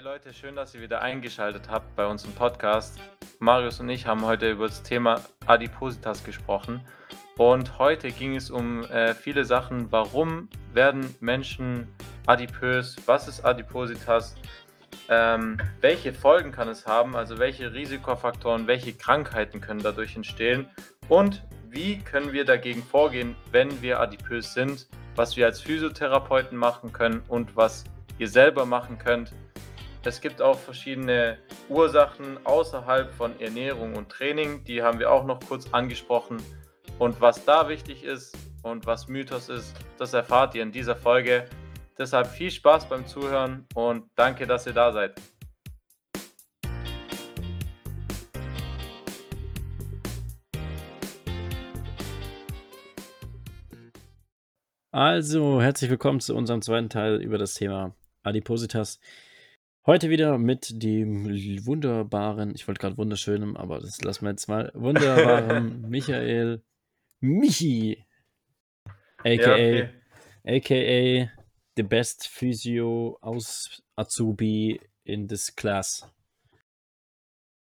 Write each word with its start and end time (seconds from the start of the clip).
Hey 0.00 0.06
Leute, 0.06 0.32
schön, 0.32 0.56
dass 0.56 0.74
ihr 0.74 0.80
wieder 0.80 1.02
eingeschaltet 1.02 1.68
habt 1.68 1.94
bei 1.94 2.06
uns 2.06 2.24
im 2.24 2.32
Podcast. 2.32 2.98
Marius 3.38 3.80
und 3.80 3.90
ich 3.90 4.06
haben 4.06 4.24
heute 4.24 4.50
über 4.50 4.66
das 4.66 4.82
Thema 4.82 5.20
Adipositas 5.44 6.24
gesprochen. 6.24 6.80
Und 7.36 7.78
heute 7.78 8.10
ging 8.10 8.34
es 8.34 8.50
um 8.50 8.82
äh, 8.84 9.12
viele 9.12 9.44
Sachen. 9.44 9.92
Warum 9.92 10.48
werden 10.72 11.14
Menschen 11.20 11.86
adipös? 12.24 12.96
Was 13.04 13.28
ist 13.28 13.44
Adipositas? 13.44 14.36
Ähm, 15.10 15.58
welche 15.82 16.14
Folgen 16.14 16.50
kann 16.50 16.68
es 16.68 16.86
haben? 16.86 17.14
Also 17.14 17.36
welche 17.38 17.74
Risikofaktoren, 17.74 18.66
welche 18.66 18.94
Krankheiten 18.94 19.60
können 19.60 19.82
dadurch 19.82 20.16
entstehen? 20.16 20.66
Und 21.10 21.42
wie 21.68 21.98
können 21.98 22.32
wir 22.32 22.46
dagegen 22.46 22.82
vorgehen, 22.82 23.36
wenn 23.52 23.82
wir 23.82 24.00
adipös 24.00 24.54
sind? 24.54 24.86
Was 25.14 25.36
wir 25.36 25.44
als 25.44 25.60
Physiotherapeuten 25.60 26.56
machen 26.56 26.90
können 26.90 27.22
und 27.28 27.54
was 27.54 27.84
ihr 28.16 28.28
selber 28.28 28.64
machen 28.64 28.96
könnt. 28.96 29.34
Es 30.02 30.22
gibt 30.22 30.40
auch 30.40 30.58
verschiedene 30.58 31.36
Ursachen 31.68 32.38
außerhalb 32.46 33.12
von 33.12 33.38
Ernährung 33.38 33.96
und 33.96 34.08
Training, 34.08 34.64
die 34.64 34.82
haben 34.82 34.98
wir 34.98 35.12
auch 35.12 35.26
noch 35.26 35.40
kurz 35.40 35.68
angesprochen. 35.74 36.38
Und 36.98 37.20
was 37.20 37.44
da 37.44 37.68
wichtig 37.68 38.02
ist 38.02 38.34
und 38.62 38.86
was 38.86 39.08
Mythos 39.08 39.50
ist, 39.50 39.76
das 39.98 40.14
erfahrt 40.14 40.54
ihr 40.54 40.62
in 40.62 40.72
dieser 40.72 40.96
Folge. 40.96 41.44
Deshalb 41.98 42.28
viel 42.28 42.50
Spaß 42.50 42.88
beim 42.88 43.06
Zuhören 43.06 43.66
und 43.74 44.08
danke, 44.14 44.46
dass 44.46 44.66
ihr 44.66 44.72
da 44.72 44.90
seid. 44.90 45.20
Also, 54.92 55.60
herzlich 55.60 55.90
willkommen 55.90 56.20
zu 56.20 56.34
unserem 56.34 56.62
zweiten 56.62 56.88
Teil 56.88 57.20
über 57.20 57.36
das 57.36 57.52
Thema 57.52 57.94
Adipositas. 58.22 58.98
Heute 59.86 60.10
wieder 60.10 60.36
mit 60.36 60.82
dem 60.82 61.24
wunderbaren, 61.64 62.54
ich 62.54 62.68
wollte 62.68 62.80
gerade 62.80 62.98
wunderschönem, 62.98 63.56
aber 63.56 63.80
das 63.80 64.02
lassen 64.02 64.26
wir 64.26 64.30
jetzt 64.30 64.46
mal, 64.46 64.70
wunderbaren 64.74 65.80
Michael 65.88 66.62
Michi, 67.20 68.04
aka, 69.24 69.56
ja, 69.56 69.88
okay. 70.44 71.24
aka 71.26 71.30
the 71.76 71.82
best 71.82 72.28
Physio 72.28 73.16
aus 73.22 73.82
Azubi 73.96 74.78
in 75.04 75.26
this 75.26 75.56
class. 75.56 76.06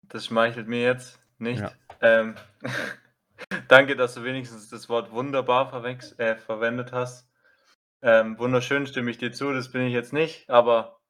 Das 0.04 0.28
schmeichelt 0.28 0.70
mir 0.70 0.84
jetzt 0.84 1.20
nicht. 1.40 1.60
Ja. 1.60 1.74
Ähm, 2.00 2.36
danke, 3.68 3.98
dass 3.98 4.14
du 4.14 4.24
wenigstens 4.24 4.70
das 4.70 4.88
Wort 4.88 5.12
wunderbar 5.12 5.74
äh, 5.84 6.38
verwendet 6.38 6.94
hast. 6.94 7.30
Ähm, 8.02 8.40
wunderschön 8.40 8.88
stimme 8.88 9.12
ich 9.12 9.18
dir 9.18 9.34
zu, 9.34 9.52
das 9.52 9.74
bin 9.74 9.82
ich 9.82 9.94
jetzt 9.94 10.14
nicht, 10.14 10.50
aber 10.50 11.02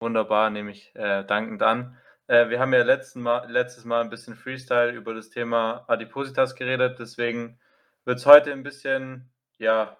wunderbar 0.00 0.50
nehme 0.50 0.70
ich 0.70 0.94
äh, 0.94 1.24
dankend 1.24 1.62
an. 1.62 1.96
Äh, 2.26 2.48
wir 2.48 2.60
haben 2.60 2.72
ja 2.72 2.82
letzten 2.82 3.20
Mal, 3.22 3.50
letztes 3.50 3.84
Mal 3.84 4.00
ein 4.00 4.10
bisschen 4.10 4.34
Freestyle 4.34 4.92
über 4.92 5.14
das 5.14 5.30
Thema 5.30 5.84
Adipositas 5.88 6.54
geredet, 6.54 6.98
deswegen 6.98 7.58
wird 8.04 8.18
es 8.18 8.26
heute 8.26 8.52
ein 8.52 8.62
bisschen, 8.62 9.30
ja, 9.58 9.96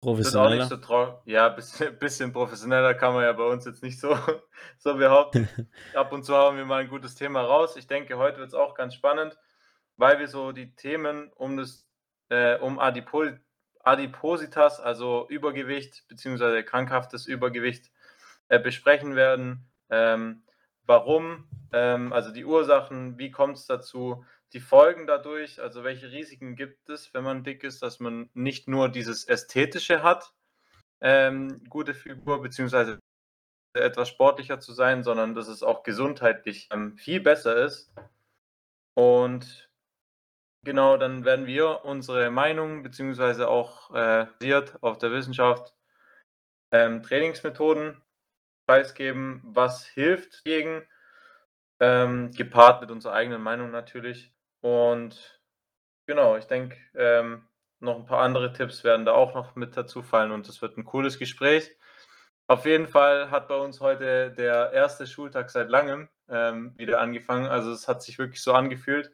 professioneller. 0.00 0.66
So 0.66 1.22
ja, 1.24 1.46
ein 1.50 1.56
bisschen, 1.56 1.98
bisschen, 1.98 2.32
professioneller 2.32 2.94
kann 2.94 3.14
man 3.14 3.24
ja 3.24 3.32
bei 3.32 3.44
uns 3.44 3.64
jetzt 3.64 3.82
nicht 3.82 3.98
so, 3.98 4.16
so 4.78 4.96
behaupten. 4.96 5.48
Ab 5.94 6.12
und 6.12 6.24
zu 6.24 6.34
haben 6.34 6.56
wir 6.56 6.64
mal 6.64 6.82
ein 6.82 6.88
gutes 6.88 7.14
Thema 7.14 7.42
raus. 7.42 7.76
Ich 7.76 7.86
denke, 7.86 8.18
heute 8.18 8.38
wird 8.38 8.48
es 8.48 8.54
auch 8.54 8.74
ganz 8.74 8.94
spannend, 8.94 9.38
weil 9.96 10.18
wir 10.18 10.28
so 10.28 10.52
die 10.52 10.74
Themen 10.74 11.32
um 11.34 11.56
das 11.56 11.86
äh, 12.28 12.56
um 12.58 12.78
Adipositas 12.78 13.40
Adipositas, 13.84 14.80
also 14.80 15.26
Übergewicht 15.28 16.04
bzw. 16.08 16.62
krankhaftes 16.62 17.26
Übergewicht, 17.26 17.90
äh, 18.54 18.58
besprechen 18.60 19.16
werden. 19.16 19.66
Ähm, 19.90 20.44
warum, 20.86 21.48
ähm, 21.72 22.12
also 22.12 22.32
die 22.32 22.44
Ursachen, 22.44 23.18
wie 23.18 23.30
kommt 23.30 23.56
es 23.56 23.66
dazu, 23.66 24.24
die 24.52 24.60
Folgen 24.60 25.06
dadurch, 25.06 25.60
also 25.60 25.82
welche 25.82 26.12
Risiken 26.12 26.54
gibt 26.54 26.88
es, 26.88 27.12
wenn 27.12 27.24
man 27.24 27.42
dick 27.42 27.64
ist, 27.64 27.82
dass 27.82 27.98
man 27.98 28.30
nicht 28.34 28.68
nur 28.68 28.88
dieses 28.88 29.24
Ästhetische 29.24 30.02
hat, 30.02 30.32
ähm, 31.00 31.64
gute 31.68 31.94
Figur 31.94 32.40
bzw. 32.42 32.98
etwas 33.74 34.08
sportlicher 34.08 34.60
zu 34.60 34.72
sein, 34.72 35.02
sondern 35.02 35.34
dass 35.34 35.48
es 35.48 35.62
auch 35.62 35.82
gesundheitlich 35.82 36.68
ähm, 36.72 36.96
viel 36.96 37.20
besser 37.20 37.56
ist. 37.56 37.92
Und 38.94 39.68
Genau, 40.64 40.96
dann 40.96 41.26
werden 41.26 41.46
wir 41.46 41.84
unsere 41.84 42.30
Meinung 42.30 42.82
beziehungsweise 42.82 43.48
auch 43.48 43.90
äh, 43.90 44.26
basiert 44.38 44.82
auf 44.82 44.96
der 44.96 45.12
Wissenschaft 45.12 45.74
ähm, 46.72 47.02
Trainingsmethoden 47.02 48.00
preisgeben, 48.66 49.40
was 49.44 49.86
hilft 49.86 50.44
gegen, 50.44 50.82
ähm, 51.80 52.30
gepaart 52.32 52.80
mit 52.80 52.90
unserer 52.90 53.14
eigenen 53.14 53.42
Meinung 53.42 53.70
natürlich. 53.70 54.32
Und 54.60 55.40
genau, 56.06 56.36
ich 56.36 56.46
denke, 56.46 56.76
ähm, 56.94 57.46
noch 57.80 57.96
ein 57.96 58.06
paar 58.06 58.22
andere 58.22 58.52
Tipps 58.52 58.84
werden 58.84 59.04
da 59.04 59.12
auch 59.12 59.34
noch 59.34 59.56
mit 59.56 59.76
dazu 59.76 60.02
fallen 60.02 60.32
und 60.32 60.48
es 60.48 60.62
wird 60.62 60.78
ein 60.78 60.84
cooles 60.84 61.18
Gespräch. 61.18 61.76
Auf 62.46 62.66
jeden 62.66 62.88
Fall 62.88 63.30
hat 63.30 63.48
bei 63.48 63.56
uns 63.56 63.80
heute 63.80 64.30
der 64.32 64.72
erste 64.72 65.06
Schultag 65.06 65.50
seit 65.50 65.70
langem 65.70 66.08
ähm, 66.28 66.72
wieder 66.76 67.00
angefangen. 67.00 67.46
Also 67.46 67.72
es 67.72 67.88
hat 67.88 68.02
sich 68.02 68.18
wirklich 68.18 68.42
so 68.42 68.52
angefühlt 68.54 69.12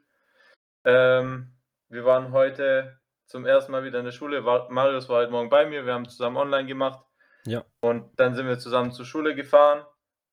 ähm, 0.84 1.52
wir 1.88 2.04
waren 2.04 2.32
heute 2.32 2.98
zum 3.26 3.44
ersten 3.46 3.72
Mal 3.72 3.84
wieder 3.84 3.98
in 3.98 4.04
der 4.04 4.12
Schule. 4.12 4.40
Marius 4.40 5.08
war 5.08 5.18
heute 5.18 5.30
Morgen 5.30 5.50
bei 5.50 5.66
mir. 5.66 5.84
Wir 5.84 5.94
haben 5.94 6.08
zusammen 6.08 6.36
online 6.36 6.66
gemacht. 6.66 7.04
Ja. 7.44 7.64
Und 7.80 8.04
dann 8.16 8.34
sind 8.34 8.46
wir 8.46 8.58
zusammen 8.58 8.92
zur 8.92 9.04
Schule 9.04 9.34
gefahren. 9.34 9.84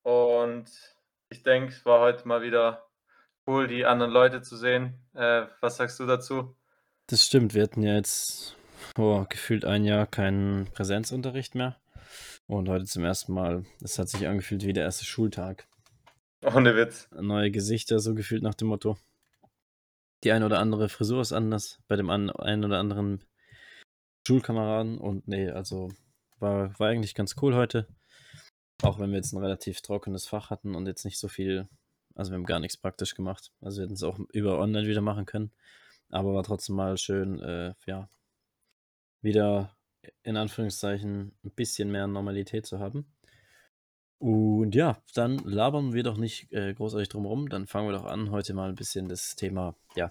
Und 0.02 0.66
ich 1.30 1.42
denke, 1.42 1.72
es 1.72 1.84
war 1.84 2.00
heute 2.00 2.26
mal 2.26 2.42
wieder 2.42 2.86
cool, 3.46 3.66
die 3.66 3.84
anderen 3.84 4.12
Leute 4.12 4.42
zu 4.42 4.56
sehen. 4.56 4.94
Äh, 5.14 5.46
was 5.60 5.76
sagst 5.76 5.98
du 6.00 6.06
dazu? 6.06 6.56
Das 7.06 7.24
stimmt. 7.24 7.54
Wir 7.54 7.62
hatten 7.62 7.82
ja 7.82 7.94
jetzt 7.94 8.56
oh, 8.96 9.24
gefühlt 9.28 9.64
ein 9.64 9.84
Jahr 9.84 10.06
keinen 10.06 10.66
Präsenzunterricht 10.72 11.54
mehr. 11.54 11.76
Und 12.46 12.68
heute 12.68 12.84
zum 12.84 13.04
ersten 13.04 13.32
Mal. 13.32 13.64
Es 13.82 13.98
hat 13.98 14.08
sich 14.08 14.26
angefühlt 14.26 14.64
wie 14.64 14.72
der 14.72 14.84
erste 14.84 15.04
Schultag. 15.04 15.66
Ohne 16.42 16.76
Witz. 16.76 17.08
Neue 17.12 17.50
Gesichter, 17.50 17.98
so 17.98 18.14
gefühlt 18.14 18.42
nach 18.42 18.54
dem 18.54 18.68
Motto. 18.68 18.96
Die 20.24 20.32
eine 20.32 20.46
oder 20.46 20.58
andere 20.58 20.88
Frisur 20.88 21.20
ist 21.20 21.32
anders 21.32 21.78
bei 21.88 21.96
dem 21.96 22.10
einen 22.10 22.64
oder 22.64 22.78
anderen 22.78 23.22
Schulkameraden 24.26 24.98
und 24.98 25.28
nee, 25.28 25.48
also 25.48 25.90
war, 26.40 26.78
war 26.78 26.88
eigentlich 26.88 27.14
ganz 27.14 27.36
cool 27.42 27.54
heute. 27.54 27.86
Auch 28.82 28.98
wenn 28.98 29.10
wir 29.10 29.16
jetzt 29.16 29.32
ein 29.32 29.42
relativ 29.42 29.80
trockenes 29.80 30.26
Fach 30.26 30.50
hatten 30.50 30.74
und 30.74 30.86
jetzt 30.86 31.04
nicht 31.04 31.18
so 31.18 31.28
viel, 31.28 31.68
also 32.14 32.30
wir 32.30 32.36
haben 32.36 32.46
gar 32.46 32.60
nichts 32.60 32.76
praktisch 32.76 33.14
gemacht. 33.14 33.52
Also 33.60 33.78
wir 33.78 33.84
hätten 33.84 33.94
es 33.94 34.02
auch 34.02 34.18
über 34.32 34.58
online 34.58 34.86
wieder 34.86 35.00
machen 35.00 35.26
können. 35.26 35.52
Aber 36.10 36.34
war 36.34 36.44
trotzdem 36.44 36.76
mal 36.76 36.96
schön, 36.96 37.40
äh, 37.40 37.74
ja, 37.86 38.08
wieder 39.20 39.76
in 40.22 40.36
Anführungszeichen 40.36 41.36
ein 41.44 41.50
bisschen 41.50 41.90
mehr 41.90 42.06
Normalität 42.06 42.66
zu 42.66 42.78
haben. 42.78 43.12
Und 44.18 44.74
ja, 44.74 45.00
dann 45.14 45.38
labern 45.38 45.92
wir 45.92 46.02
doch 46.02 46.16
nicht 46.16 46.52
äh, 46.52 46.74
großartig 46.74 47.08
drum 47.08 47.26
rum. 47.26 47.48
Dann 47.48 47.66
fangen 47.66 47.88
wir 47.88 47.96
doch 47.96 48.04
an, 48.04 48.30
heute 48.30 48.54
mal 48.54 48.68
ein 48.68 48.74
bisschen 48.74 49.08
das 49.08 49.36
Thema 49.36 49.76
ja, 49.94 50.10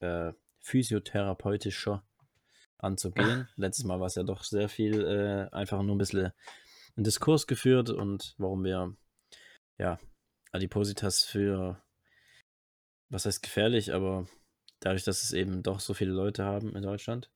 äh, 0.00 0.32
physiotherapeutischer 0.60 2.02
anzugehen. 2.78 3.48
Letztes 3.56 3.84
Mal 3.84 4.00
war 4.00 4.06
es 4.06 4.14
ja 4.14 4.22
doch 4.22 4.42
sehr 4.42 4.68
viel 4.68 5.04
äh, 5.04 5.54
einfach 5.54 5.82
nur 5.82 5.94
ein 5.94 5.98
bisschen 5.98 6.32
einen 6.96 7.04
Diskurs 7.04 7.46
geführt 7.46 7.90
und 7.90 8.34
warum 8.38 8.64
wir 8.64 8.96
ja 9.78 9.98
Adipositas 10.52 11.24
für 11.24 11.80
was 13.10 13.24
heißt 13.24 13.42
gefährlich, 13.42 13.94
aber 13.94 14.26
dadurch, 14.80 15.04
dass 15.04 15.22
es 15.22 15.32
eben 15.32 15.62
doch 15.62 15.80
so 15.80 15.94
viele 15.94 16.12
Leute 16.12 16.44
haben 16.44 16.74
in 16.76 16.82
Deutschland 16.82 17.30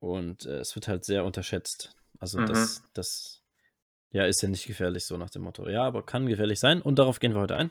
und 0.00 0.46
äh, 0.46 0.58
es 0.58 0.74
wird 0.74 0.88
halt 0.88 1.04
sehr 1.04 1.24
unterschätzt. 1.24 1.94
Also 2.18 2.40
mhm. 2.40 2.46
das, 2.46 2.82
das 2.94 3.42
ja, 4.10 4.24
ist 4.24 4.40
ja 4.40 4.48
nicht 4.48 4.66
gefährlich, 4.66 5.04
so 5.04 5.16
nach 5.18 5.30
dem 5.30 5.42
Motto. 5.42 5.68
Ja, 5.68 5.84
aber 5.84 6.04
kann 6.04 6.26
gefährlich 6.26 6.58
sein 6.58 6.80
und 6.80 6.98
darauf 6.98 7.20
gehen 7.20 7.34
wir 7.34 7.40
heute 7.40 7.56
ein. 7.56 7.70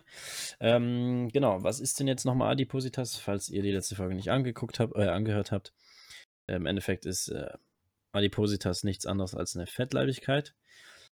Ähm, 0.60 1.30
genau, 1.30 1.64
was 1.64 1.80
ist 1.80 2.00
denn 2.00 2.08
jetzt 2.08 2.26
nochmal 2.26 2.52
Adipositas, 2.52 3.16
falls 3.16 3.50
ihr 3.50 3.64
die 3.64 3.72
letzte 3.72 3.96
Folge 3.96 4.16
nicht 4.16 4.30
angeguckt 4.30 4.80
habt, 4.80 4.96
äh, 4.96 5.08
angehört 5.08 5.52
habt? 5.52 5.74
Im 6.48 6.66
Endeffekt 6.66 7.06
ist 7.06 7.30
äh, 7.30 7.52
Adipositas 8.12 8.84
nichts 8.84 9.06
anderes 9.06 9.36
als 9.36 9.56
eine 9.56 9.68
Fettleibigkeit 9.68 10.54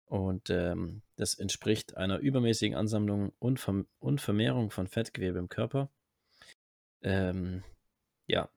und 0.05 0.49
ähm, 0.49 1.01
das 1.15 1.35
entspricht 1.35 1.97
einer 1.97 2.19
übermäßigen 2.19 2.77
Ansammlung 2.77 3.33
und, 3.39 3.59
Verm 3.59 3.87
und 3.99 4.21
Vermehrung 4.21 4.69
von 4.69 4.87
Fettgewebe 4.87 5.39
im 5.39 5.49
Körper. 5.49 5.89
Ähm, 7.01 7.63
ja, 8.27 8.49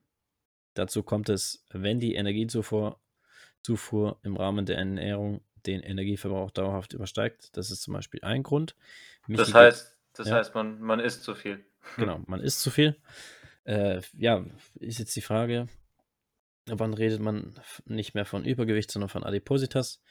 dazu 0.74 1.02
kommt 1.02 1.28
es, 1.28 1.64
wenn 1.70 1.98
die 1.98 2.14
Energiezufuhr 2.14 3.00
Zufuhr 3.62 4.20
im 4.22 4.36
Rahmen 4.36 4.64
der 4.64 4.78
Ernährung 4.78 5.40
den 5.66 5.80
Energieverbrauch 5.80 6.52
dauerhaft 6.52 6.92
übersteigt. 6.92 7.56
Das 7.56 7.72
ist 7.72 7.82
zum 7.82 7.94
Beispiel 7.94 8.20
ein 8.22 8.44
Grund. 8.44 8.76
Mich 9.26 9.38
das 9.38 9.52
heißt, 9.52 9.96
das 10.12 10.28
ja. 10.28 10.36
heißt 10.36 10.54
man, 10.54 10.80
man 10.80 11.00
isst 11.00 11.24
zu 11.24 11.34
viel. 11.34 11.64
Genau, 11.96 12.20
man 12.26 12.40
isst 12.40 12.60
zu 12.60 12.70
viel. 12.70 12.96
Äh, 13.64 14.02
ja, 14.12 14.44
ist 14.76 15.00
jetzt 15.00 15.16
die 15.16 15.20
Frage, 15.20 15.66
wann 16.66 16.94
redet 16.94 17.20
man 17.20 17.58
nicht 17.84 18.14
mehr 18.14 18.24
von 18.24 18.44
Übergewicht, 18.44 18.90
sondern 18.90 19.08
von 19.08 19.24
Adipositas? 19.24 20.02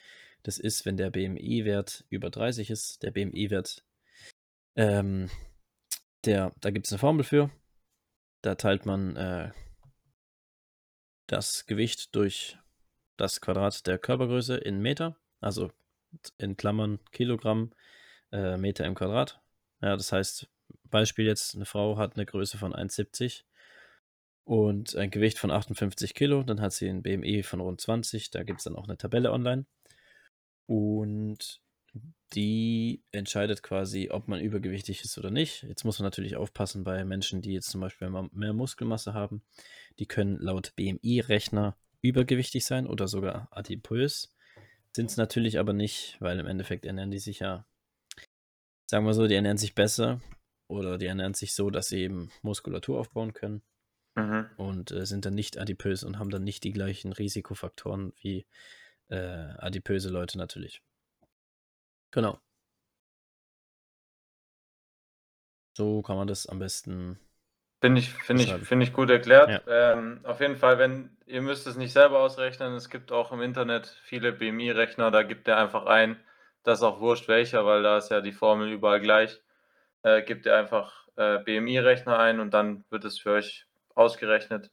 Das 0.44 0.57
ist, 0.57 0.86
wenn 0.86 0.98
der 0.98 1.10
BMI-Wert 1.10 2.06
über 2.10 2.30
30 2.30 2.69
ist. 2.69 3.04
Der 3.04 3.12
BMI-Wert 3.12 3.84
Ähm, 4.75 5.30
der, 6.25 6.54
da 6.60 6.72
gibt 6.72 6.86
es 6.88 6.92
eine 6.92 7.00
Formel 7.00 7.24
für. 7.24 7.50
Da 8.42 8.56
teilt 8.56 8.86
man 8.86 9.16
äh, 9.16 9.52
das 11.28 11.66
Gewicht 11.66 12.16
durch 12.16 12.57
das 13.18 13.42
Quadrat 13.42 13.88
der 13.88 13.98
Körpergröße 13.98 14.57
in 14.57 14.81
Meter, 14.81 15.18
also 15.40 15.72
in 16.38 16.57
Klammern 16.57 17.00
Kilogramm, 17.12 17.74
äh, 18.31 18.57
Meter 18.57 18.86
im 18.86 18.96
Quadrat. 18.96 19.42
Ja, 19.81 19.96
das 19.96 20.12
heißt, 20.12 20.48
Beispiel 20.84 21.25
jetzt, 21.25 21.56
eine 21.56 21.66
Frau 21.66 21.98
hat 21.98 22.16
eine 22.16 22.25
Größe 22.25 22.57
von 22.57 22.74
1,70 22.74 23.44
und 24.45 24.95
ein 24.95 25.09
Gewicht 25.09 25.39
von 25.39 25.50
58 25.50 26.13
Kilo, 26.13 26.44
dann 26.44 26.62
hat 26.62 26.71
sie 26.71 26.88
ein 26.88 27.01
BMI 27.01 27.42
von 27.42 27.59
rund 27.59 27.81
20, 27.81 28.30
da 28.30 28.44
gibt 28.44 28.59
es 28.59 28.65
dann 28.65 28.75
auch 28.75 28.86
eine 28.86 28.97
Tabelle 28.97 29.31
online. 29.31 29.65
Und 30.68 31.62
die 32.33 33.03
entscheidet 33.12 33.63
quasi, 33.63 34.09
ob 34.12 34.27
man 34.27 34.39
übergewichtig 34.39 35.03
ist 35.03 35.18
oder 35.18 35.31
nicht. 35.31 35.63
Jetzt 35.63 35.83
muss 35.83 35.97
man 35.97 36.06
natürlich 36.06 36.36
aufpassen 36.36 36.83
bei 36.83 37.03
Menschen, 37.06 37.42
die 37.42 37.53
jetzt 37.53 37.69
zum 37.69 37.81
Beispiel 37.81 38.09
mehr 38.31 38.53
Muskelmasse 38.53 39.13
haben. 39.15 39.42
Die 39.97 40.06
können 40.06 40.38
laut 40.39 40.75
BMI-Rechner 40.75 41.75
übergewichtig 42.01 42.65
sein 42.65 42.86
oder 42.86 43.07
sogar 43.07 43.47
adipös. 43.51 44.36
Sind 44.95 45.09
es 45.09 45.18
natürlich 45.18 45.57
aber 45.57 45.74
nicht, 45.74 46.18
weil 46.19 46.39
im 46.39 46.47
Endeffekt 46.47 46.86
ernähren 46.86 47.12
die 47.12 47.19
sich 47.19 47.39
ja, 47.39 47.65
sagen 48.86 49.06
wir 49.06 49.13
so, 49.13 49.25
die 49.25 49.36
ernähren 49.36 49.57
sich 49.57 49.74
besser 49.74 50.21
oder 50.68 51.00
die 51.00 51.07
ernähren 51.07 51.33
sich 51.33 51.56
so, 51.56 51.71
dass 51.71 51.88
sie 51.88 52.01
eben 52.01 52.31
Muskulatur 52.44 53.00
aufbauen 53.00 53.33
können 53.33 53.63
Mhm. 54.15 54.50
und 54.56 54.91
äh, 54.91 55.06
sind 55.06 55.25
dann 55.25 55.35
nicht 55.35 55.57
adipös 55.59 56.03
und 56.03 56.19
haben 56.19 56.29
dann 56.29 56.44
nicht 56.44 56.63
die 56.63 56.71
gleichen 56.71 57.12
Risikofaktoren 57.12 58.13
wie 58.21 58.45
äh, 59.09 59.17
adipöse 59.17 60.09
Leute 60.09 60.38
natürlich. 60.38 60.81
Genau. 62.12 62.39
So 65.77 66.01
kann 66.01 66.15
man 66.15 66.27
das 66.27 66.47
am 66.47 66.59
besten. 66.59 67.19
Finde 67.81 68.00
ich, 68.00 68.13
finde 68.13 68.44
ich, 68.44 68.53
finde 68.53 68.85
ich 68.85 68.94
gut 68.94 69.09
erklärt. 69.09 69.63
Ähm, 69.67 70.21
auf 70.23 70.39
jeden 70.39 70.56
Fall, 70.56 70.79
wenn 70.79 71.15
ihr 71.25 71.41
müsst 71.41 71.68
es 71.68 71.75
nicht 71.75 71.91
selber 71.91 72.19
ausrechnen, 72.19 72.73
es 72.73 72.89
gibt 72.89 73.11
auch 73.11 73.33
im 73.33 73.41
Internet 73.41 73.88
viele 74.06 74.31
BMI-Rechner, 74.31 75.11
da 75.11 75.23
gibt 75.23 75.47
ihr 75.47 75.57
einfach 75.57 75.85
ein, 75.85 76.18
das 76.63 76.79
ist 76.79 76.83
auch 76.83 77.01
wurscht 77.01 77.27
welcher, 77.27 77.65
weil 77.65 77.83
da 77.83 77.97
ist 77.97 78.09
ja 78.09 78.21
die 78.21 78.31
Formel 78.31 78.71
überall 78.71 79.01
gleich. 79.01 79.41
Äh, 80.03 80.23
gebt 80.23 80.45
ihr 80.45 80.56
einfach 80.56 81.07
äh, 81.18 81.39
BMI-Rechner 81.39 82.18
ein 82.18 82.39
und 82.39 82.53
dann 82.53 82.85
wird 82.89 83.03
es 83.03 83.19
für 83.19 83.31
euch 83.33 83.64
ausgerechnet 83.95 84.71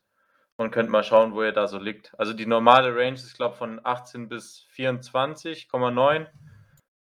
und 0.57 0.71
könnt 0.71 0.91
mal 0.91 1.05
schauen, 1.05 1.35
wo 1.35 1.43
ihr 1.43 1.53
da 1.53 1.67
so 1.67 1.79
liegt. 1.79 2.13
Also 2.19 2.33
die 2.33 2.47
normale 2.47 2.95
Range 2.95 3.15
ist, 3.15 3.35
glaube 3.35 3.55
ich, 3.55 3.59
von 3.59 3.81
18 3.83 4.29
bis 4.29 4.67
24,9. 4.75 6.27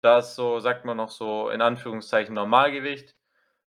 Da 0.00 0.18
ist 0.18 0.34
so, 0.34 0.58
sagt 0.58 0.84
man 0.84 0.96
noch 0.96 1.10
so 1.10 1.50
in 1.50 1.60
Anführungszeichen 1.60 2.34
Normalgewicht. 2.34 3.14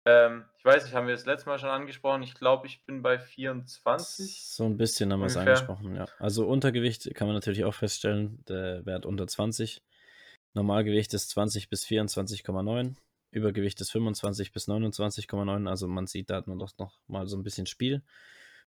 Ähm, 0.05 0.45
ich 0.57 0.65
weiß 0.65 0.83
nicht, 0.83 0.95
haben 0.95 1.07
wir 1.07 1.13
das 1.13 1.25
letzte 1.25 1.49
Mal 1.49 1.59
schon 1.59 1.69
angesprochen? 1.69 2.23
Ich 2.23 2.35
glaube, 2.35 2.67
ich 2.67 2.83
bin 2.85 3.01
bei 3.01 3.19
24. 3.19 4.41
So 4.43 4.65
ein 4.65 4.77
bisschen 4.77 5.11
haben 5.11 5.19
wir 5.19 5.27
es 5.27 5.37
angesprochen, 5.37 5.95
ja. 5.95 6.05
Also 6.19 6.47
Untergewicht 6.47 7.13
kann 7.15 7.27
man 7.27 7.35
natürlich 7.35 7.65
auch 7.65 7.73
feststellen, 7.73 8.43
der 8.47 8.85
Wert 8.85 9.05
unter 9.05 9.27
20. 9.27 9.81
Normalgewicht 10.53 11.13
ist 11.13 11.29
20 11.31 11.69
bis 11.69 11.85
24,9. 11.85 12.95
Übergewicht 13.31 13.79
ist 13.81 13.91
25 13.91 14.51
bis 14.51 14.67
29,9. 14.67 15.69
Also 15.69 15.87
man 15.87 16.07
sieht, 16.07 16.29
da 16.29 16.35
hat 16.35 16.47
man 16.47 16.59
doch 16.59 16.77
noch 16.77 16.99
mal 17.07 17.27
so 17.27 17.37
ein 17.37 17.43
bisschen 17.43 17.65
Spiel. 17.65 18.01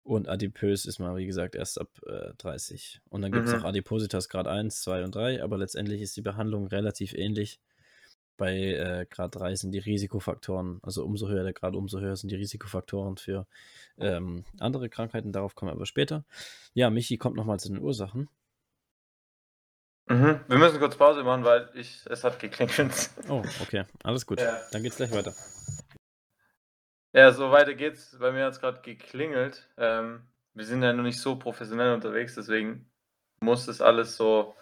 Und 0.02 0.28
adipös 0.28 0.86
ist 0.86 0.98
man, 0.98 1.16
wie 1.16 1.26
gesagt, 1.26 1.54
erst 1.54 1.80
ab 1.80 1.90
äh, 2.06 2.32
30. 2.38 3.00
Und 3.10 3.20
dann 3.22 3.32
gibt 3.32 3.46
es 3.46 3.52
Mhm. 3.52 3.58
noch 3.58 3.64
Adipositas 3.66 4.28
Grad 4.28 4.46
1, 4.46 4.80
2 4.80 5.04
und 5.04 5.14
3, 5.14 5.42
aber 5.42 5.58
letztendlich 5.58 6.00
ist 6.00 6.16
die 6.16 6.22
Behandlung 6.22 6.66
relativ 6.66 7.12
ähnlich. 7.12 7.60
Bei 8.38 8.54
äh, 8.56 9.06
Grad 9.10 9.34
3 9.34 9.56
sind 9.56 9.72
die 9.72 9.80
Risikofaktoren, 9.80 10.78
also 10.82 11.04
umso 11.04 11.28
höher 11.28 11.42
der 11.42 11.52
Grad, 11.52 11.74
umso 11.74 11.98
höher 12.00 12.14
sind 12.16 12.30
die 12.30 12.36
Risikofaktoren 12.36 13.16
für 13.16 13.46
ähm, 13.98 14.44
andere 14.60 14.88
Krankheiten. 14.88 15.32
Darauf 15.32 15.54
kommen 15.56 15.70
wir 15.70 15.74
aber 15.74 15.86
später. 15.86 16.24
Ja, 16.72 16.88
Michi 16.88 17.18
kommt 17.18 17.36
nochmal 17.36 17.58
zu 17.58 17.68
den 17.68 17.80
Ursachen. 17.80 18.30
Mhm. 20.08 20.40
Wir 20.48 20.56
müssen 20.56 20.78
kurz 20.78 20.96
Pause 20.96 21.22
machen, 21.22 21.44
weil 21.44 21.68
ich, 21.74 22.00
es 22.08 22.24
hat 22.24 22.38
geklingelt. 22.38 23.10
Oh, 23.28 23.42
okay, 23.60 23.84
alles 24.04 24.24
gut. 24.24 24.40
Ja. 24.40 24.56
Dann 24.72 24.82
geht's 24.82 24.96
gleich 24.96 25.12
weiter. 25.12 25.34
Ja, 27.12 27.32
so 27.32 27.50
weiter 27.50 27.74
geht's. 27.74 28.16
Bei 28.18 28.32
mir 28.32 28.44
hat 28.44 28.52
es 28.52 28.60
gerade 28.60 28.80
geklingelt. 28.82 29.68
Ähm, 29.78 30.28
wir 30.54 30.64
sind 30.64 30.82
ja 30.82 30.92
noch 30.92 31.02
nicht 31.02 31.20
so 31.20 31.36
professionell 31.36 31.94
unterwegs, 31.94 32.34
deswegen 32.34 32.90
muss 33.40 33.66
das 33.66 33.80
alles 33.80 34.16
so 34.16 34.54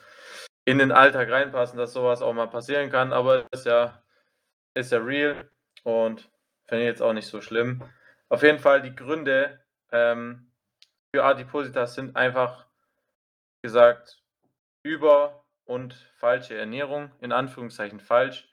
in 0.64 0.78
den 0.78 0.92
Alltag 0.92 1.30
reinpassen, 1.30 1.78
dass 1.78 1.92
sowas 1.92 2.22
auch 2.22 2.32
mal 2.34 2.48
passieren 2.48 2.90
kann. 2.90 3.12
Aber 3.12 3.46
ist 3.52 3.66
ja, 3.66 4.02
ist 4.74 4.92
ja 4.92 4.98
real 4.98 5.50
und 5.84 6.28
finde 6.66 6.84
ich 6.84 6.88
jetzt 6.88 7.02
auch 7.02 7.12
nicht 7.12 7.28
so 7.28 7.40
schlimm. 7.40 7.82
Auf 8.28 8.42
jeden 8.42 8.58
Fall 8.58 8.82
die 8.82 8.94
Gründe 8.94 9.60
ähm, 9.90 10.52
für 11.12 11.24
Adipositas 11.24 11.94
sind 11.94 12.16
einfach 12.16 12.66
gesagt 13.62 14.22
über- 14.82 15.44
und 15.64 15.94
falsche 16.18 16.56
Ernährung, 16.56 17.10
in 17.20 17.32
Anführungszeichen 17.32 18.00
falsch 18.00 18.48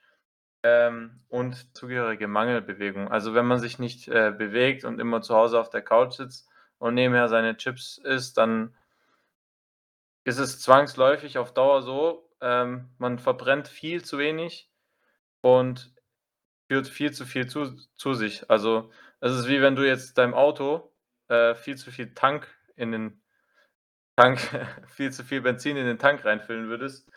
ähm, 0.63 1.21
und 1.29 1.75
zugehörige 1.77 2.27
Mangelbewegung. 2.27 3.09
Also 3.09 3.33
wenn 3.33 3.45
man 3.45 3.59
sich 3.59 3.79
nicht 3.79 4.07
äh, 4.07 4.33
bewegt 4.35 4.85
und 4.85 4.99
immer 4.99 5.21
zu 5.21 5.35
Hause 5.35 5.59
auf 5.59 5.69
der 5.69 5.81
Couch 5.81 6.13
sitzt 6.13 6.49
und 6.79 6.95
nebenher 6.95 7.27
seine 7.29 7.57
Chips 7.57 7.97
isst, 7.97 8.37
dann 8.37 8.75
ist 10.23 10.39
es 10.39 10.61
zwangsläufig 10.61 11.37
auf 11.37 11.53
Dauer 11.53 11.81
so, 11.81 12.29
ähm, 12.41 12.89
man 12.97 13.19
verbrennt 13.19 13.67
viel 13.67 14.03
zu 14.03 14.17
wenig 14.17 14.69
und 15.41 15.93
führt 16.69 16.87
viel 16.87 17.11
zu 17.11 17.25
viel 17.25 17.47
zu, 17.47 17.75
zu 17.97 18.13
sich. 18.13 18.49
Also 18.49 18.89
es 19.19 19.33
ist 19.33 19.47
wie 19.47 19.61
wenn 19.61 19.75
du 19.75 19.85
jetzt 19.85 20.17
deinem 20.17 20.33
Auto 20.33 20.93
äh, 21.27 21.55
viel 21.55 21.77
zu 21.77 21.91
viel 21.91 22.13
Tank 22.13 22.47
in 22.75 22.91
den 22.91 23.21
Tank, 24.15 24.39
viel 24.87 25.11
zu 25.11 25.23
viel 25.23 25.41
Benzin 25.41 25.77
in 25.77 25.85
den 25.85 25.99
Tank 25.99 26.23
reinfüllen 26.23 26.69
würdest. 26.69 27.09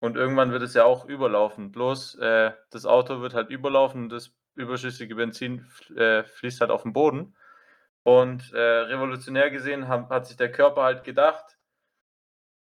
Und 0.00 0.16
irgendwann 0.16 0.52
wird 0.52 0.62
es 0.62 0.74
ja 0.74 0.84
auch 0.84 1.06
überlaufen. 1.06 1.72
Bloß 1.72 2.16
äh, 2.16 2.52
das 2.70 2.86
Auto 2.86 3.20
wird 3.20 3.34
halt 3.34 3.50
überlaufen 3.50 4.04
und 4.04 4.08
das 4.10 4.32
überschüssige 4.54 5.14
Benzin 5.16 5.66
äh, 5.96 6.24
fließt 6.24 6.60
halt 6.60 6.70
auf 6.70 6.82
den 6.82 6.92
Boden. 6.92 7.36
Und 8.04 8.52
äh, 8.52 8.58
revolutionär 8.58 9.50
gesehen 9.50 9.88
haben, 9.88 10.08
hat 10.08 10.26
sich 10.26 10.36
der 10.36 10.52
Körper 10.52 10.82
halt 10.82 11.04
gedacht, 11.04 11.58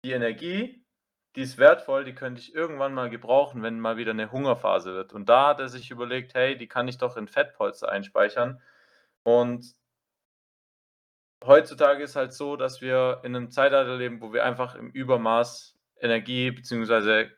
die 0.05 0.13
Energie, 0.13 0.85
die 1.37 1.43
ist 1.43 1.59
wertvoll, 1.59 2.05
die 2.05 2.15
könnte 2.15 2.41
ich 2.41 2.55
irgendwann 2.55 2.95
mal 2.95 3.11
gebrauchen, 3.11 3.63
wenn 3.63 3.81
mal 3.81 3.97
wieder 3.97 4.13
eine 4.13 4.31
Hungerphase 4.31 4.95
wird. 4.95 5.13
Und 5.13 5.29
da 5.29 5.49
hat 5.49 5.61
er 5.61 5.69
sich 5.69 5.91
überlegt, 5.91 6.35
hey, 6.35 6.57
die 6.57 6.69
kann 6.69 6.89
ich 6.89 6.99
doch 6.99 7.17
in 7.17 7.29
Fettpolster 7.29 7.89
einspeichern. 7.89 8.63
Und 9.25 9.75
heutzutage 11.45 12.05
ist 12.05 12.17
halt 12.17 12.33
so, 12.33 12.57
dass 12.57 12.81
wir 12.81 13.21
in 13.25 13.35
einem 13.35 13.51
Zeitalter 13.51 13.97
leben, 13.97 14.21
wo 14.21 14.33
wir 14.33 14.45
einfach 14.45 14.75
im 14.77 14.91
Übermaß 14.91 15.74
Energie 16.01 16.51
bzw. 16.51 17.31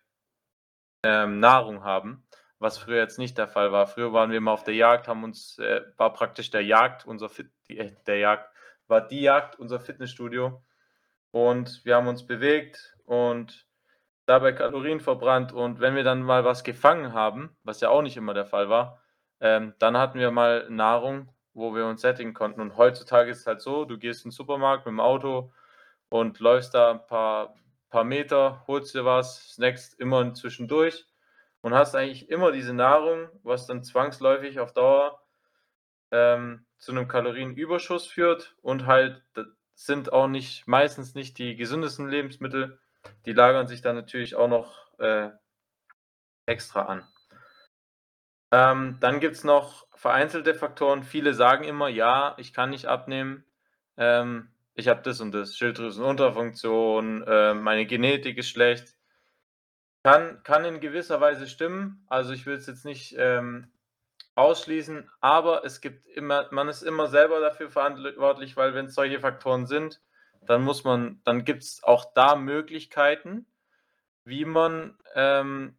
Ähm, 1.03 1.41
Nahrung 1.41 1.85
haben, 1.85 2.27
was 2.59 2.79
früher 2.79 2.99
jetzt 2.99 3.19
nicht 3.19 3.39
der 3.39 3.49
Fall 3.49 3.73
war. 3.73 3.87
Früher 3.87 4.13
waren 4.13 4.31
wir 4.31 4.39
immer 4.39 4.53
auf 4.53 4.65
der 4.65 4.75
Jagd, 4.75 5.09
haben 5.09 5.25
uns, 5.25 5.59
äh, 5.59 5.83
war 5.97 6.13
praktisch 6.13 6.51
der 6.51 6.65
Jagd, 6.65 7.07
unser 7.07 7.29
Fit, 7.29 7.51
äh, 7.69 7.93
der 8.07 8.19
Jagd, 8.19 8.51
war 8.89 9.07
die 9.07 9.23
Jagd 9.23 9.59
unser 9.59 9.81
Fitnessstudio. 9.81 10.63
Und 11.31 11.85
wir 11.85 11.97
haben 11.97 12.09
uns 12.09 12.27
bewegt 12.27 12.97
und 13.05 13.67
dabei 14.27 14.53
Kalorien 14.53 15.01
verbrannt. 15.01 15.53
Und 15.53 15.81
wenn 15.81 15.95
wir 15.95 16.05
dann 16.05 16.23
mal 16.23 16.45
was 16.45 16.65
gefangen 16.65 17.13
haben, 17.13 17.57
was 17.63 17.81
ja 17.81 17.89
auch 17.91 18.03
nicht 18.03 18.17
immer 18.17 18.35
der 18.35 18.47
Fall 18.47 18.69
war, 18.69 19.03
ähm, 19.41 19.75
dann 19.79 19.97
hatten 19.97 20.19
wir 20.19 20.31
mal 20.31 20.69
Nahrung, 20.71 21.31
wo 21.55 21.75
wir 21.75 21.87
uns 21.87 22.03
sättigen 22.03 22.35
konnten. 22.35 22.61
Und 22.61 22.77
heutzutage 22.77 23.31
ist 23.31 23.41
es 23.41 23.47
halt 23.47 23.61
so, 23.61 23.85
du 23.85 23.99
gehst 23.99 24.25
in 24.25 24.31
den 24.31 24.35
Supermarkt 24.35 24.87
mit 24.87 24.93
dem 24.93 25.01
Auto 25.01 25.53
und 26.09 26.39
läufst 26.41 26.75
da 26.75 26.91
ein 26.93 27.07
paar, 27.07 27.55
paar 27.97 28.05
Meter, 28.05 28.63
holst 28.67 28.95
dir 28.95 29.07
was, 29.07 29.55
snackst 29.55 29.99
immer 29.99 30.35
zwischendurch 30.35 31.07
und 31.63 31.73
hast 31.73 31.95
eigentlich 31.95 32.29
immer 32.29 32.53
diese 32.53 32.75
Nahrung, 32.75 33.31
was 33.43 33.67
dann 33.67 33.83
zwangsläufig 33.83 34.61
auf 34.61 34.75
Dauer 34.75 35.23
ähm, 36.11 36.67
zu 36.77 36.93
einem 36.93 37.09
Kalorienüberschuss 37.09 38.07
führt 38.07 38.55
und 38.61 38.85
halt 38.85 39.23
sind 39.75 40.13
auch 40.13 40.29
nicht 40.29 40.67
meistens 40.67 41.15
nicht 41.15 41.39
die 41.39 41.57
gesündesten 41.57 42.07
Lebensmittel. 42.11 42.79
Die 43.25 43.33
lagern 43.33 43.67
sich 43.67 43.81
dann 43.81 43.97
natürlich 43.97 44.35
auch 44.35 44.49
noch 44.49 44.99
äh, 44.99 45.31
extra 46.45 46.83
an. 46.83 47.09
Ähm, 48.53 48.99
dann 49.01 49.21
gibt 49.21 49.37
es 49.37 49.45
noch 49.45 49.87
vereinzelte 49.95 50.55
Faktoren. 50.55 51.03
Viele 51.03 51.33
sagen 51.33 51.65
immer, 51.65 51.89
ja, 51.89 52.35
ich 52.37 52.53
kann 52.53 52.69
nicht 52.69 52.89
abnehmen. 52.89 53.47
Ähm, 53.97 54.51
ich 54.77 54.89
habe 54.89 55.03
das 55.03 55.21
und 55.21 55.33
das, 55.33 55.57
Schilddrüsenunterfunktion, 55.57 57.23
äh, 57.27 57.55
meine 57.55 57.87
Genetik 57.87 58.37
ist 58.37 58.51
schlecht. 58.51 58.95
Kann, 60.03 60.43
kann 60.45 60.65
in 60.67 60.81
gewisser 60.81 61.21
Weise 61.21 61.49
stimmen. 61.49 62.05
Also 62.09 62.33
ich 62.33 62.45
will 62.47 62.55
es 62.55 62.67
jetzt 62.67 62.85
nicht 62.85 63.17
ähm, 63.19 63.73
ausschließen, 64.35 65.11
aber 65.21 65.65
es 65.65 65.81
gibt 65.81 66.07
immer, 66.07 66.49
man 66.53 66.69
ist 66.69 66.83
immer 66.83 67.09
selber 67.09 67.41
dafür 67.41 67.71
verantwortlich, 67.71 68.57
weil 68.57 68.75
wenn 68.75 68.87
es 68.87 68.95
solche 68.95 69.19
Faktoren 69.19 69.67
sind, 69.67 70.03
dann 70.43 70.63
muss 70.63 70.85
man, 70.85 71.23
dann 71.25 71.45
gibt 71.45 71.63
es 71.63 71.83
auch 71.83 72.13
da 72.13 72.37
Möglichkeiten, 72.37 73.47
wie 74.25 74.45
man 74.45 74.97
ähm, 75.15 75.79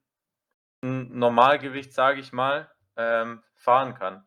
ein 0.81 1.17
Normalgewicht, 1.17 1.93
sage 1.93 2.19
ich 2.19 2.33
mal, 2.33 2.69
ähm, 2.95 3.43
fahren 3.55 3.93
kann. 3.93 4.25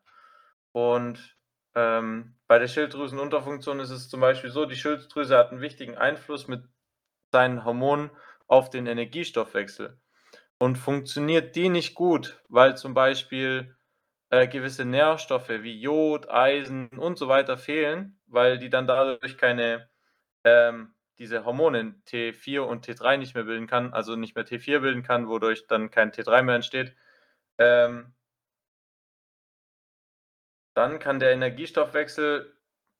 Und 0.73 1.37
ähm, 1.75 2.37
bei 2.51 2.59
der 2.59 2.67
Schilddrüsenunterfunktion 2.67 3.79
ist 3.79 3.91
es 3.91 4.09
zum 4.09 4.19
Beispiel 4.19 4.51
so, 4.51 4.67
die 4.67 4.75
Schilddrüse 4.75 5.39
hat 5.39 5.53
einen 5.53 5.61
wichtigen 5.61 5.97
Einfluss 5.97 6.49
mit 6.49 6.65
seinen 7.31 7.65
Hormonen 7.65 8.11
auf 8.49 8.71
den 8.71 8.89
Energiestoffwechsel. 8.89 10.01
Und 10.59 10.75
funktioniert 10.75 11.55
die 11.55 11.69
nicht 11.69 11.95
gut, 11.95 12.43
weil 12.49 12.77
zum 12.77 12.93
Beispiel 12.93 13.77
äh, 14.31 14.49
gewisse 14.49 14.85
Nährstoffe 14.85 15.49
wie 15.49 15.81
Jod, 15.81 16.29
Eisen 16.29 16.89
und 16.89 17.19
so 17.19 17.29
weiter 17.29 17.57
fehlen, 17.57 18.19
weil 18.27 18.59
die 18.59 18.69
dann 18.69 18.89
dadurch 18.89 19.39
keine 19.39 19.89
ähm, 20.43 20.97
diese 21.21 21.45
Hormone 21.45 22.03
T4 22.09 22.63
und 22.63 22.85
T3 22.85 23.17
nicht 23.17 23.37
mehr 23.37 23.45
bilden 23.45 23.69
kann, 23.69 23.93
also 23.93 24.17
nicht 24.17 24.35
mehr 24.35 24.45
T4 24.45 24.81
bilden 24.81 25.05
kann, 25.05 25.29
wodurch 25.29 25.69
dann 25.69 25.93
kein 25.93 26.11
T3 26.11 26.43
mehr 26.43 26.57
entsteht, 26.57 26.97
ähm, 27.59 28.13
dann 30.77 30.99
kann 30.99 31.19
der 31.21 31.33
Energiestoffwechsel 31.33 32.55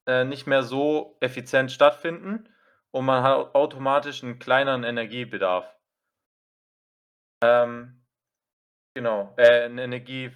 äh, 0.07 0.23
nicht 0.25 0.47
mehr 0.47 0.63
so 0.63 1.17
effizient 1.21 1.71
stattfinden 1.71 2.49
und 2.91 3.05
man 3.05 3.23
hat 3.23 3.55
automatisch 3.55 4.23
einen 4.23 4.39
kleineren 4.39 4.83
Energiebedarf. 4.83 5.75
Ähm, 7.43 8.01
genau, 8.95 9.33
äh, 9.37 9.65
'n 9.67 9.77
Energie 9.79 10.31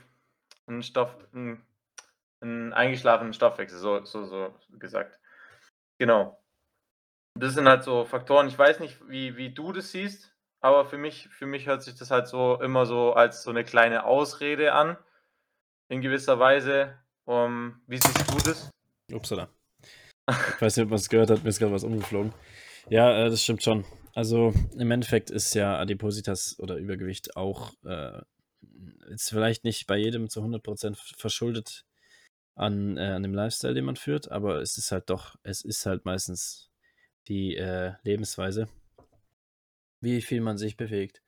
'n 0.67 0.83
Stoff 0.83 1.17
'n 1.33 1.61
'n 2.43 2.73
eingeschlafenen 2.73 3.33
Stoffwechsel, 3.33 3.79
so 3.79 4.05
so 4.05 4.25
so 4.25 4.55
gesagt. 4.79 5.19
Genau. 5.99 6.39
Das 7.37 7.53
sind 7.53 7.67
halt 7.67 7.83
so 7.83 8.05
Faktoren. 8.05 8.47
Ich 8.47 8.57
weiß 8.57 8.79
nicht, 8.79 8.97
wie 9.09 9.37
wie 9.37 9.53
du 9.53 9.73
das 9.73 9.91
siehst, 9.91 10.33
aber 10.61 10.85
für 10.85 10.97
mich 10.97 11.29
für 11.29 11.45
mich 11.47 11.67
hört 11.67 11.83
sich 11.83 11.95
das 11.97 12.11
halt 12.11 12.27
so 12.27 12.59
immer 12.61 12.85
so 12.85 13.13
als 13.13 13.43
so 13.43 13.51
'ne 13.51 13.63
kleine 13.65 14.05
Ausrede 14.05 14.73
an 14.73 14.97
in 15.89 16.01
gewisser 16.01 16.39
Weise. 16.39 16.97
Um, 17.25 17.81
wie 17.87 17.97
siehst 17.97 18.31
du 18.31 18.37
das? 18.37 18.69
Upsala. 19.11 19.49
Ich 20.29 20.61
weiß 20.61 20.77
nicht, 20.77 20.85
ob 20.85 20.91
man's 20.91 21.09
gehört 21.09 21.29
hat, 21.29 21.43
mir 21.43 21.49
ist 21.49 21.59
grad 21.59 21.71
was 21.71 21.83
umgeflogen. 21.83 22.33
Ja, 22.89 23.25
äh, 23.25 23.29
das 23.29 23.41
stimmt 23.43 23.63
schon. 23.63 23.83
Also, 24.13 24.53
im 24.77 24.91
Endeffekt 24.91 25.29
ist 25.29 25.53
ja 25.55 25.77
Adipositas 25.77 26.57
oder 26.59 26.77
Übergewicht 26.77 27.35
auch, 27.35 27.73
äh, 27.83 28.21
jetzt 29.09 29.29
vielleicht 29.29 29.63
nicht 29.63 29.87
bei 29.87 29.97
jedem 29.97 30.29
zu 30.29 30.41
100% 30.41 30.97
verschuldet 31.17 31.85
an, 32.55 32.97
äh, 32.97 33.01
an 33.01 33.23
dem 33.23 33.33
Lifestyle, 33.33 33.73
den 33.73 33.85
man 33.85 33.95
führt, 33.95 34.31
aber 34.31 34.61
es 34.61 34.77
ist 34.77 34.91
halt 34.91 35.09
doch 35.09 35.35
es 35.43 35.61
ist 35.63 35.85
halt 35.85 36.05
meistens 36.05 36.71
die, 37.27 37.55
äh, 37.57 37.93
Lebensweise. 38.03 38.67
Wie 39.99 40.21
viel 40.21 40.41
man 40.41 40.57
sich 40.57 40.77
bewegt, 40.77 41.21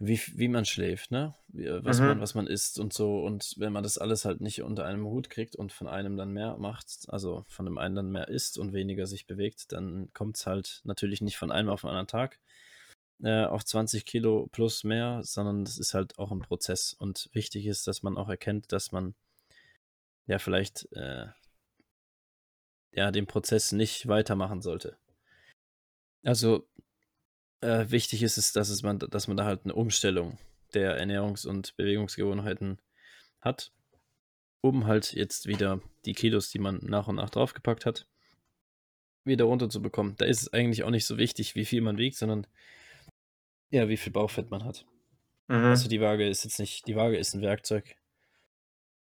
wie 0.00 0.20
wie 0.36 0.48
man 0.48 0.64
schläft, 0.64 1.10
ne? 1.10 1.34
Äh, 1.54 1.84
was 1.84 2.04
man 2.04 2.20
Mhm. 2.20 2.20
was 2.20 2.34
man 2.34 2.46
isst 2.46 2.78
und 2.78 2.92
so. 2.92 3.20
Und 3.24 3.54
wenn 3.58 3.72
man 3.72 3.82
das 3.82 3.98
alles 3.98 4.24
halt 4.24 4.40
nicht 4.40 4.62
unter 4.62 4.84
einem 4.86 5.04
Hut 5.06 5.30
kriegt 5.30 5.56
und 5.56 5.72
von 5.72 5.88
einem 5.88 6.16
dann 6.16 6.32
mehr 6.32 6.56
macht, 6.58 7.06
also 7.08 7.44
von 7.48 7.64
dem 7.66 7.78
einen 7.78 7.94
dann 7.96 8.12
mehr 8.12 8.28
isst 8.28 8.58
und 8.58 8.72
weniger 8.72 9.06
sich 9.06 9.26
bewegt, 9.26 9.72
dann 9.72 10.10
kommt's 10.14 10.46
halt 10.46 10.80
natürlich 10.84 11.20
nicht 11.20 11.36
von 11.38 11.50
einem 11.52 11.68
auf 11.68 11.84
'n 11.84 11.88
anderen 11.88 12.06
Tag, 12.08 12.38
äh, 13.22 13.44
auf 13.46 13.64
20 13.64 14.06
Kilo 14.06 14.48
plus 14.52 14.84
mehr, 14.84 15.22
sondern 15.24 15.64
das 15.64 15.78
ist 15.78 15.94
halt 15.94 16.18
auch 16.18 16.32
'n 16.32 16.40
Prozess. 16.40 16.94
Und 16.94 17.30
wichtig 17.34 17.66
ist, 17.66 17.86
dass 17.88 18.02
man 18.04 18.18
auch 18.18 18.28
erkennt, 18.30 18.72
dass 18.72 18.92
man 18.92 19.14
ja 20.28 20.38
vielleicht, 20.38 20.86
äh 20.92 21.28
ja, 22.92 23.10
den 23.10 23.26
Prozess 23.26 23.72
nicht 23.72 24.08
weitermachen 24.08 24.60
sollte. 24.62 24.96
Also, 26.24 26.66
äh, 27.62 27.90
wichtig 27.90 28.22
ist 28.22 28.38
es, 28.38 28.52
dass 28.52 28.68
es 28.70 28.82
man 28.82 28.98
dass 28.98 29.28
man 29.28 29.36
da 29.36 29.44
halt 29.44 29.66
'ne 29.66 29.74
Umstellung 29.74 30.38
der 30.74 30.96
Ernährungs 30.96 31.44
und 31.46 31.76
Bewegungsgewohnheiten 31.76 32.78
hat, 33.40 33.72
um 34.62 34.86
halt 34.86 35.12
jetzt 35.14 35.46
wieder 35.48 35.80
die 36.06 36.14
Kilos, 36.14 36.50
die 36.50 36.60
man 36.60 36.80
nach 36.84 37.08
und 37.08 37.16
nach 37.16 37.30
draufgepackt 37.30 37.86
hat 37.86 38.06
wieder 39.26 39.44
runterzubekommen. 39.44 40.14
Da 40.16 40.24
ist 40.26 40.42
es 40.42 40.52
eigentlich 40.52 40.84
auch 40.84 40.90
nicht 40.90 41.06
so 41.06 41.18
wichtig, 41.18 41.54
wie 41.54 41.64
viel 41.64 41.80
man 41.80 41.98
wiegt, 41.98 42.16
sondern 42.16 42.46
ja, 43.72 43.88
wie 43.88 43.96
viel 43.98 44.12
Bauchfett 44.12 44.50
man 44.50 44.64
hat. 44.64 44.86
Also, 45.68 45.88
Mhm. 45.88 45.90
die 45.90 46.00
Waage 46.00 46.28
ist 46.28 46.44
jetzt 46.44 46.58
nicht 46.60 46.86
die 46.88 46.96
Waage 46.96 47.18
ist 47.18 47.34
'n 47.34 47.42
Werkzeug 47.42 47.96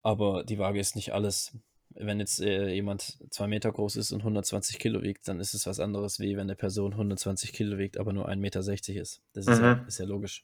aber 0.05 0.43
die 0.43 0.57
Waage 0.57 0.79
ist 0.79 0.95
nicht 0.95 1.13
alles. 1.13 1.53
Wenn 1.95 2.19
jetzt, 2.19 2.39
äh, 2.39 2.69
jemand 2.69 3.17
2 3.31 3.47
Meter 3.47 3.71
groß 3.71 3.97
ist 3.97 4.11
und 4.13 4.23
120 4.23 4.79
Kilo 4.79 5.01
wiegt, 5.01 5.27
dann 5.27 5.39
ist 5.41 5.53
es 5.53 5.65
was 5.67 5.79
anderes, 5.79 6.19
wie 6.19 6.37
wenn 6.37 6.47
'ne 6.47 6.55
Person 6.55 6.95
120 6.95 7.51
Kilo 7.53 7.77
wiegt, 7.77 7.97
aber 7.97 8.13
nur 8.13 8.27
1,60 8.29 8.95
m 8.95 9.01
ist. 9.01 9.21
Das 9.33 9.47
ist 9.47 9.59
ja 9.59 9.67
Mhm. 9.67 9.85
ist 9.85 9.99
ja 9.99 10.05
logisch. 10.05 10.43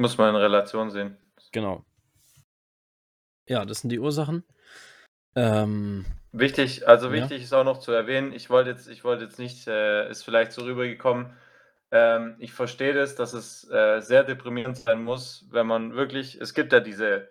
Muss 0.00 0.16
man 0.16 0.30
in 0.30 0.36
Relation 0.36 0.90
sehen. 0.90 1.18
Genau. 1.54 1.84
Ja, 3.48 3.64
das 3.64 3.80
sind 3.80 3.90
die 3.90 3.98
Ursachen. 3.98 4.44
Ähm 5.36 6.06
Wichtig 6.34 6.86
also, 6.86 7.10
Ja. 7.10 7.12
wichtig 7.12 7.42
ist 7.42 7.54
auch 7.54 7.64
noch 7.64 7.78
zu 7.78 7.90
erwähnen, 7.92 8.32
ich 8.34 8.50
wollte 8.50 8.68
jetzt 8.70 8.86
ich 8.88 9.02
wollte 9.02 9.24
jetzt 9.24 9.38
nicht 9.38 9.66
äh, 9.66 10.10
ist 10.10 10.24
vielleicht 10.24 10.52
so 10.52 10.62
rübergekommen 10.62 11.32
ähm, 11.90 12.36
ich 12.38 12.52
verstehe 12.52 12.92
das, 12.92 13.14
dass 13.14 13.32
es, 13.32 13.66
äh, 13.70 14.00
sehr 14.02 14.24
deprimierend 14.24 14.76
sein 14.76 15.02
muss, 15.02 15.48
wenn 15.52 15.66
man 15.66 15.94
wirklich 15.94 16.38
es 16.38 16.52
gibt 16.52 16.72
ja 16.74 16.80
diese 16.80 17.30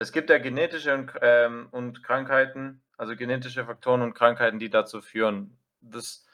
es 0.00 0.12
gibt 0.12 0.30
ja 0.30 0.38
genetische 0.38 0.94
und 0.94 1.12
ähm, 1.22 1.68
und 1.72 2.04
Krankheiten, 2.04 2.82
also, 2.98 3.16
genetische 3.16 3.64
Faktoren 3.66 4.02
und 4.02 4.14
Krankheiten, 4.14 4.58
die 4.60 4.70
dazu 4.70 5.00
führen. 5.02 5.58
Das 5.82 6.26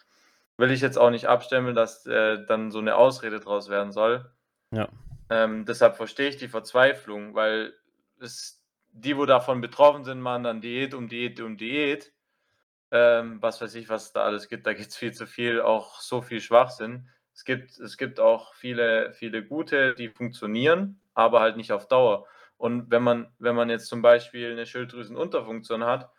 will 0.58 0.70
ich 0.72 0.80
jetzt 0.82 0.98
auch 0.98 1.10
nicht 1.10 1.26
abstempeln, 1.28 1.76
dass, 1.76 2.06
äh, 2.06 2.44
dann 2.46 2.70
so 2.72 2.80
'ne 2.80 2.96
Ausrede 2.96 3.40
draus 3.40 3.68
werden 3.70 3.92
soll. 3.92 4.30
Ja. 4.72 4.88
Ähm, 5.30 5.64
deshalb 5.66 5.96
verstehe 5.96 6.28
ich 6.30 6.36
die 6.38 6.48
Verzweiflung, 6.48 7.34
weil 7.34 7.74
es 8.20 8.62
die, 8.92 9.16
wo 9.18 9.26
davon 9.26 9.60
betroffen 9.62 10.04
sind, 10.04 10.20
machen 10.20 10.44
dann 10.44 10.60
Diät 10.62 10.94
um 10.94 11.08
Diät 11.08 11.40
um 11.40 11.56
Diät. 11.58 12.12
Ähm, 12.92 13.42
was 13.42 13.60
weiß 13.62 13.74
ich, 13.76 13.88
was 13.90 14.06
es 14.08 14.12
da 14.14 14.24
alles 14.24 14.48
gibt. 14.48 14.66
Da 14.66 14.74
gibt's 14.74 14.96
viel 14.96 15.12
zu 15.14 15.26
viel 15.26 15.60
auch 15.62 16.00
so 16.00 16.22
viel 16.22 16.40
Schwachsinn. 16.42 17.08
Es 17.34 17.44
gibt 17.44 17.78
es 17.80 17.98
gibt 17.98 18.20
auch 18.20 18.54
viele 18.54 19.12
viele 19.14 19.44
gute, 19.44 19.94
die 19.96 20.08
funktionieren, 20.10 21.00
aber 21.14 21.40
halt 21.40 21.56
nicht 21.58 21.72
auf 21.72 21.88
Dauer. 21.88 22.26
Und 22.58 22.90
wenn 22.90 23.02
man 23.04 23.32
wenn 23.40 23.56
man 23.56 23.70
jetzt 23.70 23.88
zum 23.88 24.02
Beispiel 24.02 24.54
'ne 24.56 24.66
Schilddrüsenunterfunktion 24.66 25.84
hat, 25.84 26.10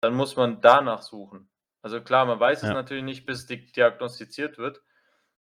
dann 0.00 0.14
muss 0.14 0.36
man 0.36 0.60
danach 0.60 1.02
suchen. 1.02 1.50
Also, 1.82 2.00
klar, 2.02 2.26
man 2.26 2.40
weiß 2.40 2.62
es 2.64 2.70
Ja. 2.70 2.72
natürlich 2.72 3.04
nicht, 3.04 3.26
bis 3.26 3.46
di 3.46 3.66
diagnostiziert 3.72 4.58
wird. 4.58 4.82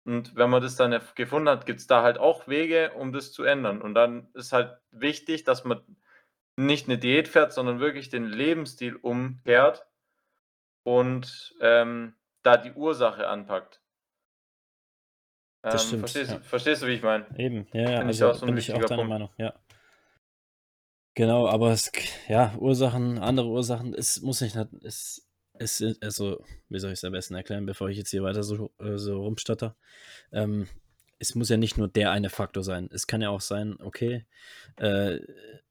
Und 0.04 0.36
wenn 0.36 0.50
man 0.50 0.62
das 0.62 0.76
dann 0.76 0.98
gefunden 1.16 1.48
hat, 1.50 1.66
gibt's 1.66 1.86
da 1.88 2.02
halt 2.02 2.18
auch 2.18 2.48
Wege, 2.48 2.92
um 2.94 3.12
das 3.12 3.32
zu 3.32 3.44
ändern. 3.44 3.82
Und 3.82 3.94
dann 3.94 4.30
ist 4.34 4.52
halt 4.52 4.78
wichtig, 4.92 5.44
dass 5.44 5.64
man 5.64 5.82
nicht 6.56 6.88
'ne 6.88 6.98
Diät 6.98 7.28
fährt, 7.28 7.52
sondern 7.54 7.80
wirklich 7.80 8.10
den 8.10 8.26
Lebensstil 8.26 8.96
umkehrt 8.96 9.86
und, 10.84 11.54
ähm, 11.60 12.14
da 12.42 12.56
die 12.58 12.72
Ursache 12.72 13.28
anpackt. 13.28 13.80
Das 15.72 15.84
Ähm, 15.84 15.84
stimmt, 15.84 15.98
verstehst 15.98 16.30
ja. 16.30 16.38
du 16.38 16.40
verstehst 16.40 16.82
du, 16.82 16.86
wie 16.86 16.92
ich 16.94 17.02
meine? 17.02 17.26
Eben, 17.36 17.66
ja, 17.72 17.90
ja, 17.90 18.06
ich 18.06 18.24
also, 18.24 18.24
auch 18.24 18.34
so 18.34 18.46
bin 18.46 18.56
ich 18.58 18.72
auch 18.74 18.84
deiner 18.84 19.04
Punkt. 19.04 19.06
Meinung, 19.06 19.30
ja. 19.38 19.54
Genau, 21.18 21.48
aber 21.48 21.72
es 21.72 21.90
ja, 22.28 22.54
Ursachen 22.58 23.18
andere 23.18 23.48
Ursachen, 23.48 23.92
es 23.92 24.22
muss 24.22 24.40
nicht 24.40 24.56
es 24.84 25.28
es 25.54 25.78
sind 25.78 26.00
also, 26.00 26.44
wie 26.68 26.78
soll 26.78 26.92
ich's 26.92 27.02
am 27.02 27.10
besten 27.10 27.34
erklären, 27.34 27.66
bevor 27.66 27.88
ich 27.88 27.98
jetzt 27.98 28.10
hier 28.10 28.22
weiter 28.22 28.44
so 28.44 28.70
äh, 28.78 28.98
so 28.98 29.20
rumstotter? 29.20 29.74
Ähm, 30.30 30.68
es 31.18 31.34
muss 31.34 31.48
ja 31.48 31.56
nicht 31.56 31.76
nur 31.76 31.88
der 31.88 32.12
eine 32.12 32.30
Faktor 32.30 32.62
sein. 32.62 32.88
Es 32.92 33.08
kann 33.08 33.20
ja 33.20 33.30
auch 33.30 33.40
sein, 33.40 33.78
okay, 33.80 34.26
äh, 34.76 35.18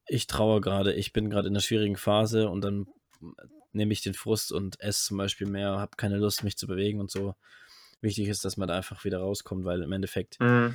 ich 0.09 0.27
trauere 0.27 0.59
grade, 0.59 0.93
ich 0.93 1.13
bin 1.13 1.29
grad 1.29 1.45
in 1.45 1.53
'ner 1.53 1.61
schwierigen 1.61 1.95
Phase 1.95 2.49
und 2.49 2.59
dann 2.59 2.85
nehme 3.71 3.93
ich 3.93 4.01
den 4.01 4.15
Frust 4.15 4.51
und 4.51 4.81
esse 4.81 5.05
zum 5.05 5.17
Beispiel 5.17 5.47
mehr, 5.47 5.77
habe 5.79 5.95
keine 5.95 6.17
Lust, 6.17 6.43
mich 6.43 6.57
zu 6.57 6.67
bewegen 6.67 6.99
und 6.99 7.09
so. 7.09 7.35
Wichtig 8.01 8.27
ist, 8.27 8.43
dass 8.43 8.57
man 8.57 8.67
da 8.67 8.75
einfach 8.75 9.05
wieder 9.05 9.19
rauskommt, 9.19 9.63
weil 9.63 9.81
im 9.81 9.93
Endeffekt 9.93 10.41
Mhm. 10.41 10.73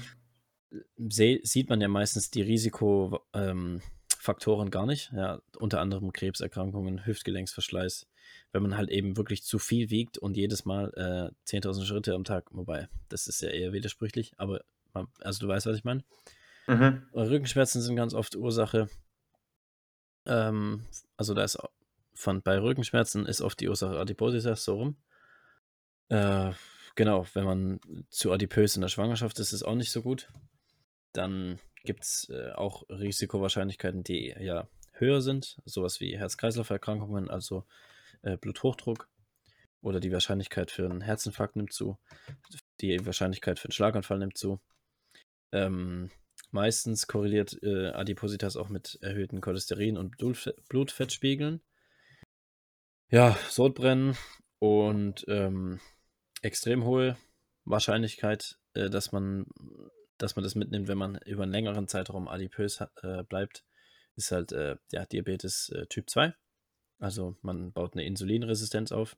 sieht 0.97 1.69
man 1.69 1.83
ja 1.83 1.89
meistens 1.89 2.31
die 2.31 2.41
Risiko 2.41 3.21
ähm, 3.35 3.83
Faktoren 4.23 4.71
gar 4.71 4.87
nicht, 4.87 5.11
ja, 5.13 5.43
unter 5.59 5.81
anderem 5.81 6.13
Krebserkrankungen, 6.13 7.05
Hüftgelenksverschleiß, 7.05 8.07
wenn 8.53 8.63
man 8.63 8.77
halt 8.77 8.89
eben 8.89 9.17
wirklich 9.17 9.43
zu 9.43 9.59
viel 9.59 9.91
wiegt 9.91 10.17
und 10.17 10.37
jedes 10.37 10.65
Mal, 10.65 10.93
äh, 10.95 11.35
10.000 11.45 11.85
Schritte 11.85 12.15
am 12.15 12.23
Tag 12.23 12.47
wobei, 12.53 12.89
das 13.09 13.27
ist 13.27 13.43
ja 13.43 13.49
eher 13.49 13.73
widersprüchlich, 13.73 14.35
aber 14.37 14.61
ma 14.95 15.09
also, 15.23 15.45
du 15.45 15.49
weißt, 15.49 15.67
was 15.67 15.77
ich 15.77 15.83
meine. 15.83 16.05
Mhm. 16.69 17.03
Äh, 17.13 17.21
Rückenschmerzen 17.21 17.83
sind 17.83 17.97
ganz 17.97 18.15
oft 18.15 18.37
Ursache. 18.37 18.89
Ähm, 20.25 20.87
also, 21.17 21.35
da 21.35 21.43
ist 21.43 21.59
von 22.15 22.43
bei 22.43 22.61
Rückenschmerzen 22.61 23.27
ist 23.27 23.41
oft 23.41 23.59
die 23.59 23.69
Ursache 23.69 23.99
Adipositas, 23.99 24.63
so 24.63 24.77
rum. 24.77 24.97
Äh, 26.11 26.53
genau, 26.95 27.27
wenn 27.35 27.45
man 27.45 27.81
zu 28.09 28.31
adipös 28.31 28.77
in 28.77 28.83
der 28.83 28.89
Schwangerschaft 28.89 29.41
ist, 29.41 29.53
ist 29.53 29.65
auch 29.65 29.75
nicht 29.75 29.91
so 29.91 30.01
gut. 30.01 30.29
Dann 31.13 31.59
gibt's, 31.85 32.29
äh, 32.31 32.53
auch 32.53 32.85
Risikowahrscheinlichkeiten, 32.89 34.03
die 34.05 34.35
ja 34.39 34.69
höher 34.93 35.21
sind, 35.23 35.61
so 35.65 35.83
was 35.83 36.01
wie 36.01 36.17
Herz-Kreislauf-Erkrankungen, 36.19 37.31
also, 37.31 37.65
äh, 38.23 38.37
Bluthochdruck 38.37 39.09
oder 39.83 40.01
die 40.01 40.13
Wahrscheinlichkeit 40.13 40.71
für 40.71 40.87
'n 40.91 41.01
Herzinfarkt 41.03 41.57
nimmt 41.57 41.73
zu. 41.73 41.99
Die 42.81 43.05
Wahrscheinlichkeit 43.07 43.59
für 43.59 43.69
'n 43.69 43.73
Schlaganfall 43.73 44.19
nimmt 44.19 44.39
zu. 44.39 44.61
Ähm, 45.53 46.11
meistens 46.51 47.07
korreliert 47.07 47.59
äh, 47.63 47.89
Adipositas 47.89 48.57
auch 48.57 48.69
mit 48.69 48.99
erhöhten 49.03 49.41
Cholesterin- 49.41 49.99
und 49.99 50.17
Blutfettspiegeln. 50.69 51.63
Ja, 53.11 53.37
Sodbrennen 53.51 54.17
und 54.59 55.25
ähm, 55.29 55.81
extrem 56.43 56.85
hohe 56.85 57.17
Wahrscheinlichkeit, 57.65 58.59
äh, 58.75 58.89
dass, 58.89 59.13
man, 59.13 59.47
dass 60.23 60.37
man 60.37 60.45
das 60.45 60.55
mitnimmt, 60.55 60.87
wenn 60.87 60.99
man 60.99 61.19
über 61.27 61.43
einen 61.43 61.51
längeren 61.51 61.89
Zeitraum 61.89 62.29
adipös 62.29 62.81
äh, 63.03 63.25
bleibt, 63.25 63.65
ist 64.15 64.31
halt 64.31 64.53
äh, 64.53 64.77
ja, 64.93 65.05
Diabetes 65.05 65.71
äh, 65.71 65.87
Typ 65.87 66.09
2. 66.09 66.33
Also 67.01 67.37
man 67.43 67.73
baut 67.73 67.95
eine 67.95 68.05
Insulinresistenz 68.05 68.93
auf 68.93 69.17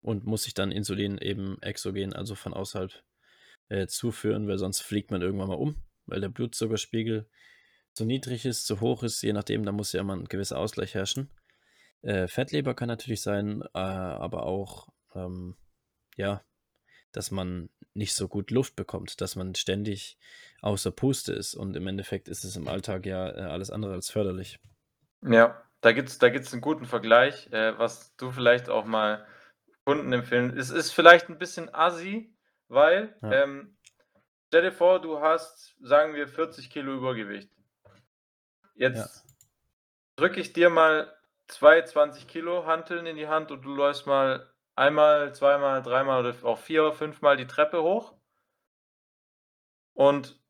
und 0.00 0.24
muss 0.24 0.42
sich 0.42 0.54
dann 0.54 0.72
Insulin 0.72 1.18
eben 1.18 1.62
exogen, 1.62 2.14
also 2.14 2.34
von 2.34 2.52
außerhalb 2.52 2.92
äh, 3.68 3.86
zuführen, 3.86 4.48
weil 4.48 4.58
sonst 4.58 4.80
fliegt 4.80 5.12
man 5.12 5.22
irgendwann 5.22 5.48
mal 5.48 5.54
um, 5.54 5.76
weil 6.06 6.20
der 6.20 6.30
Blutzuckerspiegel 6.30 7.30
zu 7.92 8.04
niedrig 8.04 8.44
ist, 8.44 8.66
zu 8.66 8.80
hoch 8.80 9.04
ist, 9.04 9.22
je 9.22 9.32
nachdem, 9.32 9.64
da 9.64 9.70
muss 9.70 9.92
ja 9.92 10.02
mal 10.02 10.18
ein 10.18 10.24
gewisser 10.24 10.58
Ausgleich 10.58 10.94
herrschen. 10.94 11.30
Äh, 12.02 12.26
Fettleber 12.26 12.74
kann 12.74 12.88
natürlich 12.88 13.20
sein, 13.20 13.62
äh, 13.74 13.78
aber 13.78 14.46
auch, 14.46 14.88
ähm, 15.14 15.56
ja, 16.16 16.42
dass 17.12 17.30
man 17.30 17.70
nicht 17.98 18.14
so 18.14 18.28
gut 18.28 18.50
Luft 18.50 18.76
bekommt, 18.76 19.20
dass 19.20 19.36
man 19.36 19.54
ständig 19.54 20.16
außer 20.62 20.90
Puste 20.90 21.32
ist 21.32 21.54
und 21.54 21.76
im 21.76 21.86
Endeffekt 21.86 22.28
ist 22.28 22.44
es 22.44 22.56
im 22.56 22.68
Alltag 22.68 23.04
ja 23.04 23.28
äh, 23.28 23.40
alles 23.42 23.70
andere 23.70 23.92
als 23.92 24.08
förderlich. 24.08 24.58
Ja, 25.22 25.62
da 25.80 25.92
gibt 25.92 26.08
es 26.08 26.18
da 26.18 26.30
gibt's 26.30 26.52
einen 26.52 26.62
guten 26.62 26.86
Vergleich, 26.86 27.52
äh, 27.52 27.78
was 27.78 28.14
du 28.16 28.30
vielleicht 28.30 28.68
auch 28.68 28.84
mal 28.84 29.26
Kunden 29.84 30.12
empfehlen 30.12 30.56
Es 30.56 30.70
ist 30.70 30.92
vielleicht 30.92 31.28
ein 31.28 31.38
bisschen 31.38 31.74
assi, 31.74 32.34
weil, 32.68 33.16
Ja. 33.22 33.42
ähm, 33.42 33.76
stell 34.48 34.62
dir 34.62 34.72
vor, 34.72 35.00
du 35.00 35.20
hast, 35.20 35.74
sagen 35.82 36.14
wir, 36.14 36.28
40 36.28 36.70
Kilo 36.70 36.94
Übergewicht. 36.94 37.50
Jetzt 38.74 39.24
drücke 40.16 40.40
ich 40.40 40.52
dir 40.52 40.70
mal 40.70 41.12
zwei 41.48 41.82
20 41.82 42.28
Kilo 42.28 42.66
Hanteln 42.66 43.06
in 43.06 43.16
die 43.16 43.28
Hand 43.28 43.50
und 43.50 43.62
du 43.62 43.74
läufst 43.74 44.06
mal 44.06 44.52
einmal, 44.78 45.34
zweimal, 45.34 45.82
dreimal 45.82 46.24
oder 46.24 46.34
auch 46.44 46.58
vier, 46.58 46.92
fünfmal 46.92 47.36
die 47.36 47.46
Treppe 47.46 47.82
hoch. 47.82 48.14
Und 49.94 50.40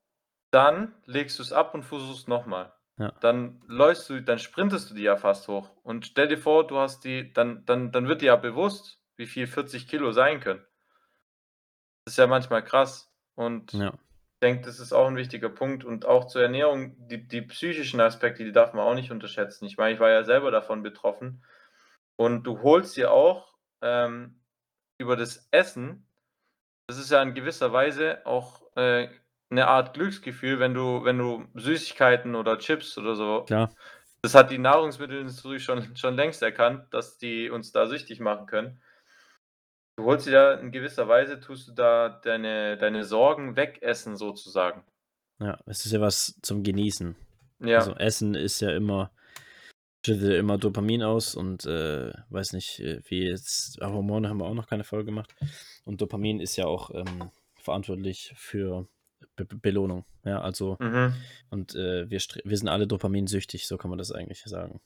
dann 0.50 0.94
legst 1.06 1.38
du 1.38 1.42
es 1.42 1.52
ab 1.52 1.74
und 1.74 1.82
versuchst 1.82 2.28
nochmal. 2.28 2.72
Ja. 2.98 3.12
Dann 3.20 3.62
läufst 3.66 4.08
du, 4.10 4.20
dann 4.22 4.38
sprintest 4.38 4.90
du 4.90 4.94
die 4.94 5.02
ja 5.02 5.16
fast 5.16 5.48
hoch. 5.48 5.70
Und 5.82 6.06
stell 6.06 6.28
dir 6.28 6.38
vor, 6.38 6.66
du 6.66 6.78
hast 6.78 7.04
die, 7.04 7.32
dann, 7.32 7.64
dann, 7.64 7.92
dann 7.92 8.08
wird 8.08 8.22
dir 8.22 8.26
ja 8.26 8.36
bewusst, 8.36 9.00
wie 9.16 9.26
viel 9.26 9.46
40 9.46 9.88
Kilo 9.88 10.12
sein 10.12 10.40
können. 10.40 10.64
Das 12.04 12.14
ist 12.14 12.18
ja 12.18 12.26
manchmal 12.26 12.64
krass. 12.64 13.12
Und 13.34 13.72
Ja. 13.72 13.92
ich 14.34 14.40
denke, 14.42 14.66
das 14.66 14.80
ist 14.80 14.92
auch 14.92 15.06
ein 15.06 15.16
wichtiger 15.16 15.48
Punkt. 15.48 15.84
Und 15.84 16.06
auch 16.06 16.26
zur 16.26 16.42
Ernährung, 16.42 17.08
die, 17.08 17.26
die 17.26 17.42
psychischen 17.42 18.00
Aspekte, 18.00 18.44
die 18.44 18.52
darf 18.52 18.72
man 18.72 18.86
auch 18.86 18.94
nicht 18.94 19.10
unterschätzen. 19.10 19.66
Ich 19.66 19.76
meine, 19.76 19.94
ich 19.94 20.00
war 20.00 20.10
ja 20.10 20.24
selber 20.24 20.50
davon 20.50 20.82
betroffen. 20.82 21.44
Und 22.16 22.44
du 22.44 22.62
holst 22.62 22.96
dir 22.96 23.12
auch 23.12 23.57
ähm, 23.82 24.40
über 24.98 25.16
das 25.16 25.48
Essen, 25.50 26.06
das 26.86 26.98
ist 26.98 27.10
ja 27.10 27.22
in 27.22 27.34
gewisser 27.34 27.72
Weise 27.72 28.24
auch 28.26 28.62
äh, 28.76 29.08
eine 29.50 29.68
Art 29.68 29.94
Glücksgefühl, 29.94 30.58
wenn 30.58 30.74
du, 30.74 31.04
wenn 31.04 31.18
du 31.18 31.46
Süßigkeiten 31.54 32.34
oder 32.34 32.58
Chips 32.58 32.98
oder 32.98 33.14
so. 33.14 33.44
Klar. 33.46 33.70
Das 34.22 34.34
hat 34.34 34.50
die 34.50 34.58
Nahrungsmittelindustrie 34.58 35.60
schon, 35.60 35.96
schon 35.96 36.16
längst 36.16 36.42
erkannt, 36.42 36.92
dass 36.92 37.18
die 37.18 37.50
uns 37.50 37.72
da 37.72 37.86
süchtig 37.86 38.20
machen 38.20 38.46
können. 38.46 38.80
Du 39.96 40.04
holst 40.04 40.26
dir 40.26 40.32
da 40.32 40.54
in 40.54 40.70
gewisser 40.70 41.08
Weise, 41.08 41.40
tust 41.40 41.68
du 41.68 41.72
da 41.72 42.08
deine, 42.08 42.76
deine 42.76 43.04
Sorgen 43.04 43.56
wegessen, 43.56 44.16
sozusagen. 44.16 44.84
Ja, 45.40 45.58
es 45.66 45.86
ist 45.86 45.92
ja 45.92 46.00
was 46.00 46.38
zum 46.42 46.62
Genießen. 46.62 47.16
Ja. 47.60 47.78
Also 47.78 47.94
Essen 47.94 48.34
ist 48.34 48.60
ja 48.60 48.70
immer, 48.70 49.10
schüttet 50.08 50.32
immer 50.38 50.58
Dopamin 50.58 51.02
aus 51.02 51.34
und 51.34 51.64
äh, 51.66 52.12
weiß 52.30 52.54
nicht, 52.54 52.80
äh, 52.80 53.00
wie 53.08 53.28
jetzt, 53.28 53.80
aber 53.82 53.94
Hormone 53.94 54.28
haben 54.28 54.38
wir 54.38 54.46
auch 54.46 54.54
noch 54.54 54.66
keine 54.66 54.84
Folge 54.84 55.06
gemacht. 55.06 55.34
Und 55.84 56.00
Dopamin 56.00 56.40
ist 56.40 56.56
ja 56.56 56.64
auch 56.66 56.90
ähm, 56.94 57.30
verantwortlich 57.54 58.32
für 58.36 58.88
Be 59.36 59.44
Be 59.44 59.56
Belohnung. 59.56 60.04
Ja, 60.24 60.40
also, 60.40 60.76
Mhm. 60.80 61.12
und 61.50 61.74
äh, 61.74 62.08
wir, 62.08 62.20
wir 62.44 62.56
sind 62.56 62.68
alle 62.68 62.86
dopaminsüchtig, 62.86 63.66
so 63.66 63.76
kann 63.76 63.90
man 63.90 63.98
das 63.98 64.12
eigentlich 64.12 64.42
sagen. 64.44 64.80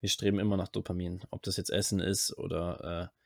Wir 0.00 0.08
streben 0.10 0.38
immer 0.38 0.56
nach 0.56 0.68
Dopamin, 0.68 1.22
ob 1.30 1.42
das 1.42 1.56
jetzt 1.56 1.70
Essen 1.70 2.00
ist 2.00 2.36
oder 2.38 3.10
äh, 3.10 3.20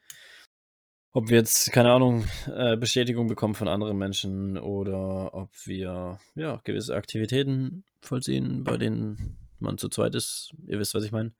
ob 1.12 1.28
wir 1.28 1.38
jetzt, 1.38 1.72
keine 1.72 1.90
Ahnung, 1.92 2.24
äh, 2.46 2.76
Bestätigung 2.76 3.26
bekommen 3.28 3.54
von 3.54 3.68
anderen 3.68 3.98
Menschen 3.98 4.56
oder 4.56 5.34
ob 5.34 5.50
wir 5.66 6.18
ja, 6.34 6.60
gewisse 6.64 6.94
Aktivitäten 6.94 7.84
vollziehen, 8.00 8.62
bei 8.62 8.76
denen 8.76 9.36
man 9.60 9.78
zu 9.78 9.88
zweit 9.88 10.14
ist. 10.14 10.54
Ihr 10.66 10.78
wisst, 10.78 10.94
was 10.94 11.04
ich 11.04 11.12
meine. 11.12 11.32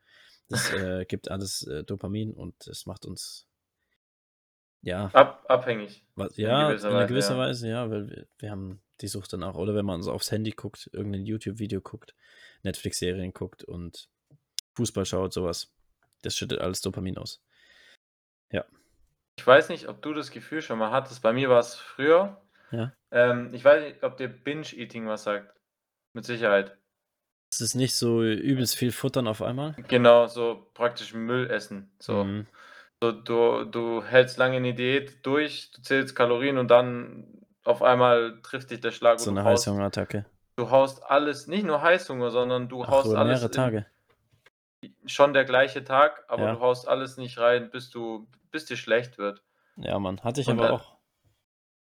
Das 0.48 0.72
äh, 0.72 1.04
gibt 1.08 1.30
alles 1.30 1.62
äh, 1.66 1.84
Dopamin 1.84 2.32
und 2.32 2.66
es 2.66 2.86
macht 2.86 3.06
uns 3.06 3.46
ja, 4.80 5.10
Ab, 5.12 5.44
abhängig. 5.48 6.04
was, 6.14 6.38
in 6.38 6.44
ja, 6.44 6.68
gewisser 6.68 6.90
in 6.90 6.94
Weise, 6.94 7.08
gewisser 7.08 7.34
ja. 7.34 7.38
Weise, 7.38 7.68
ja, 7.68 7.90
weil 7.90 8.08
wir, 8.08 8.26
wir 8.38 8.50
haben 8.50 8.80
die 9.00 9.08
Sucht 9.08 9.32
dann 9.32 9.42
auch. 9.42 9.56
Oder 9.56 9.74
wenn 9.74 9.84
man 9.84 10.02
so 10.02 10.12
aufs 10.12 10.30
Handy 10.30 10.52
guckt, 10.52 10.88
irgendein 10.92 11.26
YouTube-Video 11.26 11.80
guckt, 11.80 12.14
Netflix-Serien 12.62 13.32
guckt 13.32 13.64
und 13.64 14.08
Fußball 14.76 15.04
schaut, 15.04 15.32
sowas. 15.32 15.74
Das 16.22 16.36
schüttet 16.36 16.60
alles 16.60 16.80
Dopamin 16.80 17.18
aus. 17.18 17.42
Ich 19.38 19.46
weiß 19.46 19.68
nicht, 19.68 19.88
ob 19.88 20.02
du 20.02 20.12
das 20.14 20.32
Gefühl 20.32 20.62
schon 20.62 20.80
mal 20.80 20.90
hattest. 20.90 21.22
Bei 21.22 21.32
mir 21.32 21.48
war 21.48 21.60
es 21.60 21.76
früher. 21.76 22.42
Ja. 22.72 22.92
Ähm, 23.12 23.54
ich 23.54 23.64
weiß 23.64 23.84
nicht, 23.84 24.02
ob 24.02 24.16
dir 24.16 24.26
Binge-Eating 24.28 25.06
was 25.06 25.22
sagt. 25.22 25.56
Mit 26.12 26.24
Sicherheit. 26.24 26.76
Es 27.50 27.60
ist 27.60 27.74
nicht 27.74 27.94
so 27.96 28.22
übelst 28.22 28.76
viel 28.76 28.92
Futtern 28.92 29.26
auf 29.26 29.42
einmal. 29.42 29.74
Genau, 29.88 30.26
so 30.26 30.70
praktisch 30.74 31.14
Müll 31.14 31.50
essen. 31.50 31.90
So. 31.98 32.24
Mhm. 32.24 32.46
So, 33.00 33.12
du, 33.12 33.64
du 33.64 34.02
hältst 34.04 34.38
lange 34.38 34.56
eine 34.56 34.74
Diät 34.74 35.24
durch, 35.24 35.70
du 35.72 35.82
zählst 35.82 36.14
Kalorien 36.16 36.58
und 36.58 36.68
dann 36.68 37.26
auf 37.64 37.82
einmal 37.82 38.40
trifft 38.42 38.70
dich 38.70 38.80
der 38.80 38.90
Schlag 38.90 39.20
So 39.20 39.30
eine 39.30 39.40
du, 39.40 39.46
haust, 39.46 39.66
Heißhungerattacke. 39.66 40.26
du 40.56 40.70
haust 40.70 41.02
alles, 41.04 41.46
nicht 41.46 41.64
nur 41.64 41.80
Heißhunger, 41.80 42.30
sondern 42.30 42.68
du 42.68 42.82
Ach, 42.82 42.88
haust 42.88 43.06
über 43.06 43.18
alles 43.18 43.40
mehrere 43.40 43.46
in, 43.46 43.52
Tage. 43.52 43.86
schon 45.06 45.32
der 45.32 45.44
gleiche 45.44 45.84
Tag, 45.84 46.24
aber 46.28 46.42
Ja. 46.44 46.54
du 46.54 46.60
haust 46.60 46.88
alles 46.88 47.16
nicht 47.18 47.38
rein, 47.38 47.70
bis 47.70 47.88
du, 47.90 48.26
bis 48.50 48.64
dir 48.66 48.76
schlecht 48.76 49.16
wird. 49.16 49.42
Ja, 49.76 49.98
Mann. 50.00 50.20
Hatte 50.24 50.40
ich 50.40 50.48
Und 50.48 50.58
aber 50.58 50.68
dann- 50.68 50.80
auch. 50.80 50.96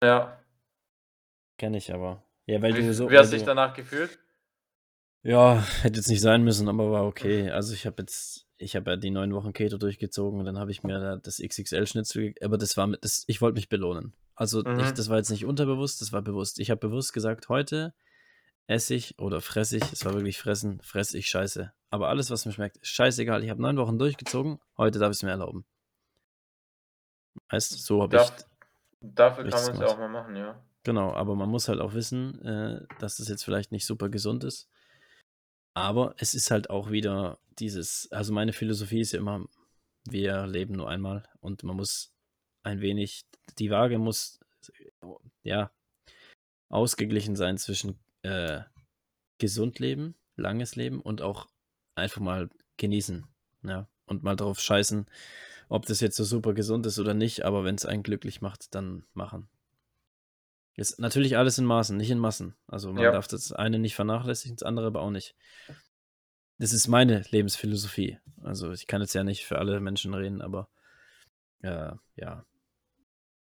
Ja. 0.03 0.37
Kenne 1.57 1.77
ich 1.77 1.93
aber. 1.93 2.23
Ja, 2.45 2.61
weil 2.61 2.75
Wie, 2.75 2.81
du 2.81 2.93
so. 2.93 3.09
wie 3.09 3.17
hast 3.17 3.31
du 3.31 3.37
dich 3.37 3.45
danach 3.45 3.73
gefühlt? 3.73 4.19
Ja, 5.23 5.61
hätte 5.81 5.97
jetzt 5.97 6.09
nicht 6.09 6.21
sein 6.21 6.43
müssen, 6.43 6.69
aber 6.69 6.91
war 6.91 7.05
okay. 7.05 7.49
Also 7.51 7.73
ich 7.73 7.85
habe 7.85 8.01
jetzt, 8.01 8.47
ich 8.57 8.75
habe 8.75 8.91
ja 8.91 8.97
die 8.97 9.09
neun 9.11 9.33
Wochen 9.33 9.53
Keto 9.53 9.77
durchgezogen 9.77 10.39
und 10.39 10.45
dann 10.45 10.57
habe 10.59 10.71
ich 10.71 10.83
mir 10.83 10.99
da 10.99 11.15
das 11.17 11.39
XXL-Schnitzel, 11.39 12.33
aber 12.41 12.57
das 12.57 12.77
war 12.77 12.87
mit, 12.87 13.03
das, 13.03 13.23
ich 13.27 13.41
wollte 13.41 13.55
mich 13.55 13.69
belohnen. 13.69 14.13
Also 14.35 14.59
ich, 14.61 14.65
Mhm. 14.65 14.95
das 14.95 15.09
war 15.09 15.17
jetzt 15.17 15.29
nicht 15.31 15.45
unterbewusst, 15.45 16.01
das 16.01 16.13
war 16.13 16.21
bewusst. 16.21 16.59
Ich 16.59 16.71
habe 16.71 16.79
bewusst 16.79 17.11
gesagt, 17.13 17.49
heute 17.49 17.93
esse 18.67 18.93
ich 18.93 19.19
oder 19.19 19.41
fresse 19.41 19.77
ich, 19.77 19.91
es 19.91 20.05
war 20.05 20.13
wirklich 20.13 20.37
fressen, 20.37 20.79
fresse 20.81 21.17
ich 21.17 21.27
Scheiße. 21.27 21.73
Aber 21.89 22.07
alles, 22.09 22.29
was 22.29 22.45
mir 22.45 22.51
schmeckt, 22.51 22.77
ist 22.77 22.89
scheißegal. 22.89 23.43
Ich 23.43 23.49
habe 23.49 23.61
neun 23.61 23.77
Wochen 23.77 23.97
durchgezogen, 23.97 24.59
heute 24.77 24.99
darf 24.99 25.11
ich 25.11 25.17
es 25.17 25.23
mir 25.23 25.31
erlauben. 25.31 25.65
Heißt, 27.51 27.71
so 27.83 28.01
habe 28.03 28.15
ich 28.17 28.21
dafür 29.01 29.47
kann 29.49 29.63
man 29.63 29.73
es 29.73 29.79
ja 29.79 29.87
auch 29.87 29.97
mal 29.97 30.09
machen, 30.09 30.35
ja. 30.35 30.61
Genau, 30.83 31.13
aber 31.13 31.35
man 31.35 31.49
muss 31.49 31.67
halt 31.67 31.79
auch 31.79 31.93
wissen, 31.93 32.41
äh, 32.45 32.85
dass 32.99 33.17
das 33.17 33.27
jetzt 33.27 33.43
vielleicht 33.43 33.71
nicht 33.71 33.85
super 33.85 34.09
gesund 34.09 34.43
ist. 34.43 34.69
Aber 35.79 36.13
es 36.17 36.33
ist 36.33 36.51
halt 36.51 36.69
auch 36.69 36.91
wieder 36.91 37.39
dieses, 37.57 38.11
also 38.11 38.33
meine 38.33 38.51
Philosophie 38.51 38.99
ist 38.99 39.13
ja 39.13 39.19
immer, 39.19 39.45
wir 40.03 40.45
leben 40.45 40.75
nur 40.75 40.89
einmal 40.89 41.23
und 41.39 41.63
man 41.63 41.77
muss 41.77 42.13
ein 42.63 42.81
wenig, 42.81 43.25
die 43.59 43.71
Waage 43.71 43.97
muss 43.97 44.39
ja 45.43 45.71
ausgeglichen 46.67 47.37
sein 47.37 47.57
zwischen 47.57 47.97
äh, 48.23 48.61
gesund 49.37 49.79
leben, 49.79 50.15
langes 50.35 50.75
Leben 50.75 51.01
und 51.01 51.21
auch 51.21 51.47
einfach 51.95 52.21
mal 52.21 52.49
genießen. 52.75 53.25
Ja, 53.63 53.87
und 54.05 54.23
mal 54.23 54.35
drauf 54.35 54.59
scheißen, 54.59 55.05
ob 55.69 55.85
das 55.85 56.01
jetzt 56.01 56.17
so 56.17 56.25
super 56.25 56.53
gesund 56.53 56.85
ist 56.87 56.99
oder 56.99 57.13
nicht, 57.13 57.45
aber 57.45 57.63
wenn 57.63 57.75
es 57.75 57.85
einen 57.85 58.03
glücklich 58.03 58.41
macht, 58.41 58.75
dann 58.75 59.05
machen. 59.13 59.47
Ist 60.79 60.99
natürlich 60.99 61.37
alles 61.37 61.57
in 61.57 61.65
Maßen, 61.65 61.97
nicht 61.97 62.09
in 62.09 62.19
Massen. 62.19 62.55
Also 62.67 62.93
man 62.93 63.03
Ja. 63.03 63.11
darf 63.11 63.27
das 63.27 63.51
eine 63.51 63.79
nicht 63.79 63.95
vernachlässigen, 63.95 64.55
das 64.55 64.63
andere 64.63 64.87
aber 64.87 65.01
auch 65.01 65.11
nicht. 65.11 65.35
Das 66.57 66.71
ist 66.73 66.87
meine 66.87 67.23
Lebensphilosophie. 67.29 68.17
Also 68.41 68.71
ich 68.71 68.87
kann 68.87 69.01
jetzt 69.01 69.13
ja 69.13 69.23
nicht 69.23 69.45
für 69.45 69.57
alle 69.59 69.79
Menschen 69.81 70.13
reden, 70.13 70.41
aber 70.41 70.69
äh, 71.61 71.91
ja. 72.15 72.45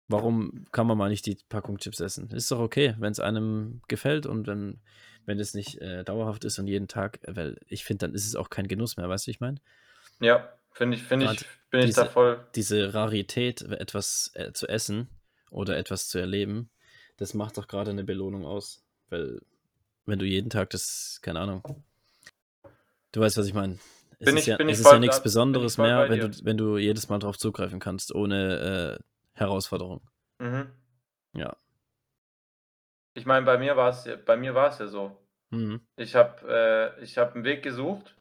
Warum 0.08 0.66
kann 0.70 0.86
man 0.86 0.96
mal 0.96 1.08
nicht 1.08 1.26
die 1.26 1.36
Packung 1.48 1.78
Chips 1.78 1.98
essen? 1.98 2.30
Ist 2.30 2.50
doch 2.52 2.60
okay, 2.60 2.94
wenn 2.98 3.10
es 3.10 3.18
einem 3.18 3.82
gefällt 3.88 4.24
und 4.26 4.46
wenn, 4.46 4.80
wenn 5.24 5.40
es 5.40 5.52
nicht 5.52 5.80
äh, 5.80 6.04
dauerhaft 6.04 6.44
ist 6.44 6.60
und 6.60 6.68
jeden 6.68 6.86
Tag, 6.86 7.18
weil 7.26 7.58
ich 7.66 7.84
finde, 7.84 8.06
dann 8.06 8.14
ist 8.14 8.24
es 8.24 8.36
auch 8.36 8.48
kein 8.50 8.68
Genuss 8.68 8.96
mehr, 8.96 9.08
weißt 9.08 9.26
du, 9.26 9.28
wie 9.28 9.32
ich 9.32 9.40
meine? 9.40 9.60
Ja, 10.20 10.48
finde 10.70 10.96
ich, 10.96 11.02
finde 11.02 11.32
ich, 11.32 11.44
bin 11.70 11.80
ich 11.80 11.94
da 11.96 12.02
diese- 12.02 12.12
voll. 12.12 12.46
Diese 12.54 12.94
Rarität, 12.94 13.62
etwas 13.62 14.30
äh, 14.34 14.52
zu 14.52 14.68
essen 14.68 15.08
oder 15.50 15.76
etwas 15.76 16.08
zu 16.08 16.18
erleben, 16.18 16.70
das 17.16 17.34
macht 17.34 17.56
doch 17.58 17.68
gerade 17.68 17.90
eine 17.90 18.04
Belohnung 18.04 18.44
aus. 18.46 18.84
Weil, 19.10 19.40
wenn 20.04 20.18
du 20.18 20.24
jeden 20.24 20.50
Tag 20.50 20.70
das, 20.70 21.20
keine 21.22 21.40
Ahnung. 21.40 21.62
Du 23.12 23.20
weißt, 23.20 23.36
was 23.36 23.46
ich 23.46 23.54
meine. 23.54 23.78
Es 24.18 24.26
Bin 24.26 24.36
ist 24.36 24.42
ich- 24.42 24.46
ja, 24.48 24.56
es 24.58 24.80
ist 24.80 24.90
ja 24.90 24.98
nichts 24.98 25.22
Besonderes 25.22 25.78
mehr, 25.78 26.08
wenn 26.08 26.20
du, 26.20 26.44
wenn 26.44 26.56
du 26.56 26.78
jedes 26.78 27.08
Mal 27.08 27.18
drauf 27.18 27.38
zugreifen 27.38 27.80
kannst, 27.80 28.14
ohne 28.14 28.98
äh, 28.98 29.04
Herausforderung. 29.34 30.00
Mhm. 30.38 30.70
Ja. 31.34 31.56
Ich 33.14 33.26
meine, 33.26 33.44
bei 33.46 33.58
mir 33.58 33.76
war 33.76 33.90
es 33.90 34.04
ja, 34.04 34.16
bei 34.16 34.36
mir 34.36 34.54
war 34.54 34.68
es 34.70 34.78
ja 34.78 34.86
so. 34.86 35.16
Mhm. 35.50 35.80
Ich 35.96 36.14
habe 36.14 36.94
äh, 36.98 37.02
ich 37.02 37.18
hab 37.18 37.34
einen 37.34 37.44
Weg 37.44 37.62
gesucht, 37.62 38.16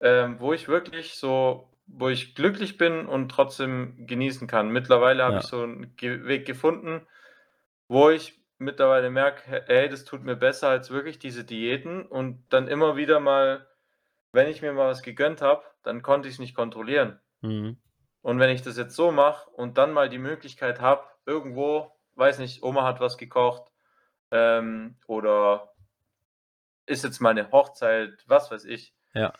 ähm, 0.00 0.38
wo 0.40 0.52
ich 0.52 0.68
wirklich 0.68 1.14
so, 1.14 1.70
wo 1.86 2.08
ich 2.08 2.34
glücklich 2.34 2.76
bin 2.78 3.06
und 3.06 3.30
trotzdem 3.30 4.06
genießen 4.06 4.46
kann. 4.46 4.70
Mittlerweile 4.70 5.22
habe 5.24 5.34
Ja. 5.34 5.40
ich 5.40 5.46
so 5.46 5.62
einen 5.62 5.96
Ge 5.96 6.24
Weg 6.24 6.46
gefunden, 6.46 7.06
wo 7.90 8.08
ich 8.08 8.40
mittlerweile 8.58 9.10
merke, 9.10 9.64
hey, 9.66 9.88
das 9.88 10.04
tut 10.04 10.22
mir 10.22 10.36
besser 10.36 10.68
als 10.68 10.90
wirklich 10.90 11.18
diese 11.18 11.42
Diäten 11.44 12.06
und 12.06 12.44
dann 12.50 12.68
immer 12.68 12.94
wieder 12.94 13.18
mal, 13.18 13.66
wenn 14.30 14.46
ich 14.46 14.62
mir 14.62 14.72
mal 14.72 14.86
was 14.86 15.02
gegönnt 15.02 15.42
habe, 15.42 15.64
dann 15.82 16.00
konnte 16.00 16.28
ich 16.28 16.34
es 16.34 16.38
nicht 16.38 16.54
kontrollieren. 16.54 17.18
Mhm. 17.40 17.78
Und 18.22 18.38
wenn 18.38 18.50
ich 18.50 18.62
das 18.62 18.76
jetzt 18.76 18.94
so 18.94 19.10
mache 19.10 19.50
und 19.50 19.76
dann 19.76 19.92
mal 19.92 20.08
die 20.08 20.18
Möglichkeit 20.18 20.80
habe, 20.80 21.02
irgendwo, 21.26 21.90
weiß 22.14 22.38
nicht, 22.38 22.62
Oma 22.62 22.84
hat 22.84 23.00
was 23.00 23.18
gekocht 23.18 23.72
ähm, 24.30 24.96
oder 25.08 25.72
ist 26.86 27.02
jetzt 27.02 27.18
mal 27.18 27.30
eine 27.30 27.50
Hochzeit, 27.50 28.22
was 28.26 28.52
weiß 28.52 28.66
ich, 28.66 28.94
Ja. 29.14 29.32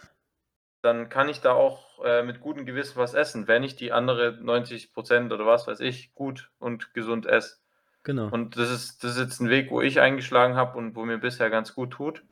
dann 0.83 1.09
kann 1.09 1.29
ich 1.29 1.41
da 1.41 1.53
auch 1.53 2.05
äh, 2.05 2.25
mit 2.25 2.41
gutem 2.41 2.67
Gewissen 2.67 2.97
was 2.97 3.15
essen, 3.15 3.47
wenn 3.47 3.63
ich 3.63 3.77
die 3.77 3.93
andere 3.93 4.31
90% 4.43 5.33
oder 5.33 5.47
was 5.47 5.69
weiß 5.69 5.79
ich 5.79 6.15
gut 6.15 6.51
und 6.59 6.95
gesund 6.95 7.27
esse. 7.27 7.61
Genau. 8.03 8.29
Und 8.31 8.57
das 8.57 8.71
ist, 8.71 9.05
das 9.05 9.13
ist 9.13 9.19
jetzt 9.19 9.41
ein 9.41 9.51
Weg, 9.51 9.71
wo 9.71 9.81
ich 9.81 10.01
eingeschlagen 10.01 10.57
habe 10.57 10.79
und 10.79 10.95
wo 10.95 11.05
mir 11.05 11.19
bisher 11.19 11.51
ganz 11.51 11.75
gut 11.75 11.93
tut. 11.93 12.25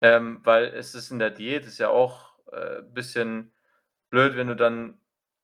Ähm, 0.00 0.40
weil 0.44 0.64
es 0.64 0.94
ist 0.94 1.10
in 1.10 1.18
der 1.18 1.30
Diät, 1.30 1.66
ist 1.66 1.78
ja 1.78 1.90
auch 1.90 2.32
ein 2.52 2.58
äh, 2.58 2.82
bisschen 2.94 3.52
blöd, 4.08 4.36
wenn 4.36 4.46
du 4.46 4.56
dann 4.56 4.98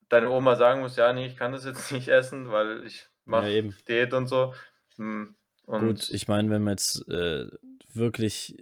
deine 0.09 0.31
Oma 0.31 0.57
sagen 0.57 0.81
musst, 0.81 0.97
ja, 0.97 1.13
nee, 1.13 1.27
ich 1.27 1.37
kann 1.37 1.53
das 1.53 1.65
jetzt 1.65 1.93
nicht 1.93 2.09
essen, 2.09 2.51
weil 2.51 2.85
ich 2.87 3.01
ja, 3.01 3.07
mache 3.27 3.51
eben. 3.51 3.77
Diät 3.87 4.15
und 4.15 4.27
so. 4.29 4.55
Hm, 4.97 5.37
Und 5.67 5.81
Gut, 5.81 6.11
ich 6.11 6.29
meine, 6.29 6.49
wenn 6.51 6.63
man 6.63 6.73
jetzt 6.73 7.07
äh, 7.09 7.47
wirklich 7.93 8.57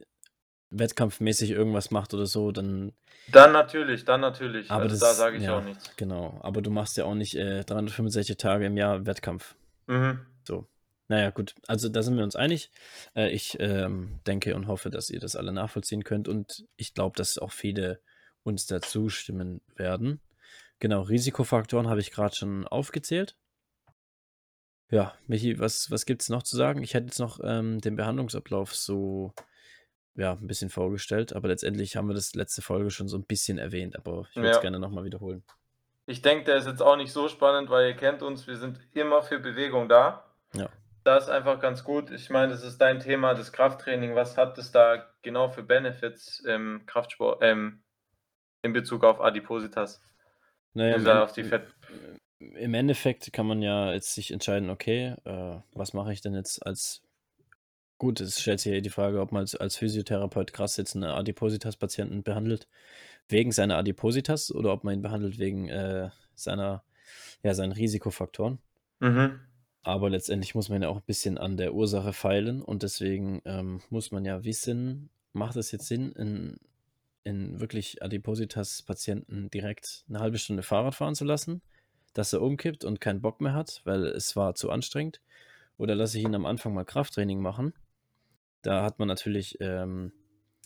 wettkampfmäßig 0.71 1.51
irgendwas 1.51 1.93
macht 1.93 2.15
oder 2.15 2.27
so, 2.27 2.51
dann 2.51 2.93
dann 3.29 3.53
natürlich, 3.53 4.05
dann 4.05 4.21
natürlich. 4.21 4.71
Aber 4.71 4.83
also 4.83 4.95
das, 4.95 5.01
da 5.01 5.15
sage 5.15 5.39
ich 5.39 5.45
ja, 5.45 5.57
auch 5.57 5.63
nichts. 5.63 5.95
genau. 5.97 6.39
Aber 6.43 6.61
du 6.61 6.71
machst 6.71 6.97
ja 6.97 7.05
auch 7.05 7.15
nicht 7.15 7.37
äh, 7.37 7.65
365 7.65 8.37
Tage 8.37 8.67
im 8.67 8.77
Jahr 8.77 9.07
Wettkampf. 9.07 9.55
Mhm. 9.87 10.27
So. 10.47 10.67
Naja, 11.09 11.31
gut. 11.31 11.55
Also 11.67 11.89
da 11.89 12.03
sind 12.03 12.17
wir 12.17 12.25
uns 12.25 12.37
einig. 12.37 12.71
Äh, 13.15 13.31
ich 13.31 13.57
ähm, 13.61 14.21
denke 14.27 14.55
und 14.57 14.67
hoffe, 14.69 14.91
dass 14.91 15.11
ihr 15.11 15.21
das 15.21 15.37
alle 15.37 15.53
nachvollziehen 15.53 16.03
könnt. 16.05 16.29
Und 16.29 16.65
ich 16.77 16.95
glaube, 16.95 17.17
dass 17.17 17.39
auch 17.39 17.53
viele 17.53 18.01
uns 18.43 18.67
dazu 18.67 19.09
stimmen 19.09 19.61
werden. 19.77 20.21
Genau, 20.79 21.03
Risikofaktoren 21.03 21.89
habe 21.89 22.01
ich 22.01 22.11
gerade 22.11 22.35
schon 22.35 22.67
aufgezählt. 22.67 23.37
Ja, 24.91 25.15
Michi, 25.27 25.59
was, 25.59 25.91
was 25.91 26.07
gibt 26.07 26.23
es 26.23 26.29
noch 26.29 26.43
zu 26.43 26.57
sagen? 26.57 26.83
Ich 26.83 26.95
hätte 26.95 27.07
jetzt 27.07 27.19
noch 27.19 27.41
ähm, 27.43 27.81
den 27.81 27.97
Behandlungsablauf 27.97 28.75
so 28.75 29.33
ja, 30.15 30.33
ein 30.33 30.47
bisschen 30.47 30.71
vorgestellt, 30.71 31.33
aber 31.35 31.49
letztendlich 31.49 31.97
haben 31.97 32.09
wir 32.09 32.15
das 32.15 32.35
letzte 32.35 32.63
Folge 32.63 32.91
schon 32.91 33.09
so 33.09 33.17
ein 33.17 33.25
bisschen 33.25 33.59
erwähnt, 33.59 33.97
aber 33.97 34.27
ich 34.31 34.37
würde 34.37 34.51
es 34.51 34.57
Ja. 34.57 34.61
gerne 34.61 34.79
nochmal 34.79 35.05
wiederholen. 35.05 35.43
Ich 36.07 36.23
denke, 36.23 36.45
der 36.45 36.57
ist 36.57 36.67
jetzt 36.67 36.83
auch 36.83 36.97
nicht 36.97 37.13
so 37.13 37.29
spannend, 37.29 37.71
weil 37.71 37.89
ihr 37.89 37.97
kennt 37.97 38.23
uns, 38.23 38.47
wir 38.47 38.57
sind 38.57 38.79
immer 38.93 39.23
für 39.23 39.39
Bewegung 39.39 39.89
da. 39.89 40.25
Ja. 40.55 40.69
Das 41.05 41.25
ist 41.25 41.31
einfach 41.31 41.61
ganz 41.61 41.85
gut. 41.85 42.11
Ich 42.11 42.31
meine, 42.31 42.53
das 42.53 42.65
ist 42.65 42.79
dein 42.79 43.01
Thema, 43.01 43.35
das 43.35 43.53
Krafttraining. 43.53 44.15
Was 44.15 44.39
hat 44.39 44.57
es 44.57 44.73
da 44.73 45.07
genau 45.23 45.49
für 45.49 45.63
Benefits 45.63 46.41
im 46.41 46.85
Kraftsport, 46.87 47.43
ähm, 47.43 47.83
in 48.63 48.73
Bezug 48.73 49.05
auf 49.05 49.21
Adipositas? 49.21 50.03
Naja, 50.73 50.97
im, 50.97 51.07
auf 51.07 51.33
die 51.33 51.45
Fett. 51.45 51.67
im 52.39 52.75
Endeffekt 52.75 53.33
kann 53.33 53.47
man 53.47 53.61
ja 53.61 53.93
jetzt 53.93 54.15
sich 54.15 54.33
entscheiden, 54.33 54.71
okay, 54.71 55.15
äh, 55.25 55.61
was 55.73 55.93
mache 55.93 56.13
ich 56.13 56.23
denn 56.23 56.35
jetzt 56.35 56.65
als 56.67 57.05
Gut, 57.99 58.21
es 58.21 58.41
stellt 58.41 58.61
sich 58.61 58.73
ja 58.73 58.81
die 58.81 58.91
Frage, 58.91 59.21
ob 59.21 59.31
man 59.31 59.41
als, 59.41 59.55
als 59.55 59.77
Physiotherapeut 59.77 60.53
krass 60.53 60.77
jetzt 60.77 60.97
einen 60.97 61.05
Adipositas-Patienten 61.05 62.25
behandelt 62.25 62.69
wegen 63.29 63.53
seiner 63.53 63.79
Adipositas 63.79 64.51
oder 64.53 64.73
ob 64.73 64.85
man 64.85 64.95
ihn 64.95 65.03
behandelt 65.03 65.39
wegen 65.39 65.69
äh, 65.69 66.11
seiner, 66.35 66.83
ja, 67.43 67.55
seinen 67.55 67.73
Risikofaktoren. 67.73 68.59
Mhm. 69.01 69.41
Aber 69.85 70.09
letztendlich 70.09 70.55
muss 70.55 70.71
man 70.71 70.83
ja 70.83 70.89
auch 70.89 70.97
ein 70.97 71.07
bisschen 71.07 71.37
an 71.37 71.59
der 71.59 71.75
Ursache 71.75 72.15
feilen 72.15 72.63
und 72.63 72.83
deswegen 72.83 73.43
ähm, 73.45 73.83
muss 73.91 74.11
man 74.11 74.25
ja 74.25 74.43
wissen, 74.43 75.11
macht 75.35 75.57
es 75.57 75.73
jetzt 75.73 75.87
Sinn, 75.89 76.13
in, 76.13 76.57
in 77.23 77.61
wirklich 77.61 78.03
Adipositas-Patienten 78.03 79.51
direkt 79.51 80.05
eine 80.09 80.21
halbe 80.21 80.39
Stunde 80.39 80.63
Fahrrad 80.63 80.95
fahren 80.95 81.15
zu 81.15 81.27
lassen, 81.27 81.61
dass 82.15 82.33
er 82.33 82.41
umkippt 82.41 82.85
und 82.85 83.03
keinen 83.03 83.21
Bock 83.21 83.43
mehr 83.43 83.53
hat, 83.53 83.83
weil 83.85 84.07
es 84.07 84.35
war 84.37 84.55
zu 84.55 84.71
anstrengend? 84.71 85.21
Oder 85.77 85.95
lasse 85.95 86.19
ich 86.19 86.25
ihn 86.25 86.35
am 86.35 86.47
Anfang 86.47 86.73
mal 86.73 86.85
Krafttraining 86.85 87.41
machen? 87.41 87.75
Da 88.63 88.83
hat 88.83 88.99
man 88.99 89.09
natürlich 89.09 89.59
ähm, 89.61 90.13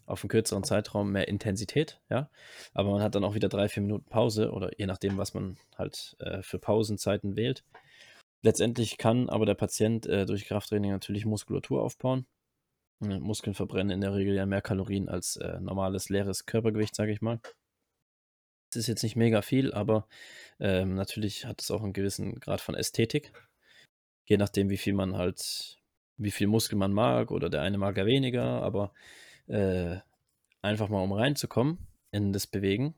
auf 0.06 0.22
einen 0.22 0.28
kürzeren 0.28 0.62
Zeitraum 0.62 1.10
mehr 1.10 1.26
Intensität, 1.26 2.00
ja. 2.08 2.30
Aber 2.72 2.92
man 2.92 3.02
hat 3.02 3.16
dann 3.16 3.24
auch 3.24 3.34
wieder 3.34 3.48
drei, 3.48 3.68
vier 3.68 3.82
Minuten 3.82 4.08
Pause 4.08 4.52
oder 4.52 4.78
je 4.78 4.86
nachdem, 4.86 5.18
was 5.18 5.34
man 5.34 5.56
halt 5.76 6.16
äh, 6.20 6.42
für 6.42 6.60
Pausenzeiten 6.60 7.34
wählt. 7.34 7.64
Letztendlich 8.42 8.98
kann 8.98 9.28
aber 9.28 9.46
der 9.46 9.54
Patient 9.54 10.06
äh, 10.06 10.24
durch 10.24 10.46
Krafttraining 10.46 10.92
natürlich 10.92 11.26
Muskulatur 11.26 11.82
aufbauen. 11.82 12.26
Äh, 13.02 13.18
Muskeln 13.18 13.54
verbrennen 13.54 13.90
in 13.90 14.00
der 14.00 14.14
Regel 14.14 14.34
ja 14.34 14.46
mehr 14.46 14.62
Kalorien 14.62 15.08
als 15.08 15.36
äh, 15.36 15.60
normales 15.60 16.08
leeres 16.08 16.46
Körpergewicht, 16.46 16.94
sage 16.94 17.12
ich 17.12 17.20
mal. 17.20 17.40
Es 18.70 18.76
ist 18.76 18.86
jetzt 18.86 19.02
nicht 19.02 19.16
mega 19.16 19.42
viel, 19.42 19.72
aber 19.72 20.06
ähm, 20.60 20.94
natürlich 20.94 21.46
hat 21.46 21.62
es 21.62 21.70
auch 21.70 21.82
einen 21.82 21.94
gewissen 21.94 22.38
Grad 22.38 22.60
von 22.60 22.74
Ästhetik. 22.74 23.32
Je 24.26 24.36
nachdem, 24.36 24.68
wie 24.68 24.76
viel 24.76 24.92
man 24.92 25.16
halt, 25.16 25.78
wie 26.18 26.30
viel 26.30 26.48
Muskel 26.48 26.76
man 26.76 26.92
mag 26.92 27.30
oder 27.30 27.48
der 27.48 27.62
eine 27.62 27.78
mag 27.78 27.96
ja 27.96 28.04
weniger, 28.04 28.62
aber 28.62 28.92
äh, 29.46 29.96
einfach 30.60 30.90
mal 30.90 31.02
um 31.02 31.12
reinzukommen 31.12 31.78
in 32.10 32.32
das 32.32 32.46
Bewegen, 32.46 32.94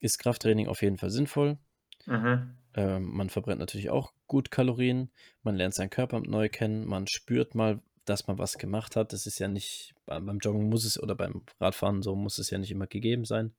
ist 0.00 0.18
Krafttraining 0.18 0.68
auf 0.68 0.80
jeden 0.80 0.96
Fall 0.96 1.10
sinnvoll. 1.10 1.58
Mhm. 2.06 2.56
Ähm, 2.74 3.10
man 3.14 3.28
verbrennt 3.28 3.60
natürlich 3.60 3.90
auch 3.90 4.12
gut 4.28 4.50
Kalorien, 4.50 5.10
man 5.42 5.56
lernt 5.56 5.74
seinen 5.74 5.90
Körper 5.90 6.20
neu 6.20 6.48
kennen, 6.48 6.86
man 6.86 7.06
spürt 7.06 7.54
mal, 7.54 7.80
dass 8.04 8.26
man 8.26 8.38
was 8.38 8.58
gemacht 8.58 8.96
hat. 8.96 9.12
Das 9.12 9.26
ist 9.26 9.38
ja 9.38 9.48
nicht, 9.48 9.94
beim 10.06 10.38
Joggen 10.38 10.68
muss 10.68 10.84
es 10.84 11.02
oder 11.02 11.14
beim 11.14 11.42
Radfahren 11.60 12.02
so 12.02 12.14
muss 12.14 12.38
es 12.38 12.50
ja 12.50 12.58
nicht 12.58 12.70
immer 12.70 12.86
gegeben 12.86 13.24
sein. 13.24 13.54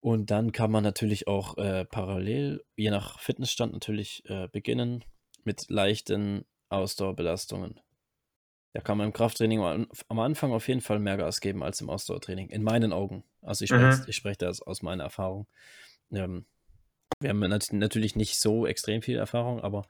Und 0.00 0.30
dann 0.30 0.52
kann 0.52 0.70
man 0.70 0.84
natürlich 0.84 1.26
auch 1.26 1.58
äh, 1.58 1.84
parallel, 1.84 2.64
je 2.76 2.90
nach 2.90 3.18
Fitnessstand 3.20 3.72
natürlich, 3.72 4.22
äh, 4.26 4.48
beginnen 4.48 5.04
mit 5.44 5.68
leichten 5.68 6.44
Ausdauerbelastungen. 6.68 7.80
Da 8.74 8.80
kann 8.80 8.98
man 8.98 9.08
im 9.08 9.12
Krafttraining 9.12 9.60
am 9.60 10.18
Anfang 10.18 10.52
auf 10.52 10.68
jeden 10.68 10.82
Fall 10.82 10.98
mehr 11.00 11.16
Gas 11.16 11.40
geben 11.40 11.64
als 11.64 11.80
im 11.80 11.90
Ausdauertraining, 11.90 12.50
in 12.50 12.62
meinen 12.62 12.92
Augen. 12.92 13.24
Also 13.42 13.64
ich 13.64 13.70
spreche 13.70 14.02
Mhm. 14.02 14.04
ich 14.06 14.16
spreche 14.16 14.38
da 14.38 14.48
aus 14.48 14.62
aus 14.62 14.82
meiner 14.82 15.04
Erfahrung. 15.04 15.48
Ähm, 16.12 16.44
wir 17.20 17.30
haben 17.30 17.40
nat 17.40 17.72
natürlich 17.72 18.16
nicht 18.16 18.38
so 18.38 18.66
extrem 18.66 19.02
viel 19.02 19.16
Erfahrung, 19.16 19.60
aber 19.60 19.86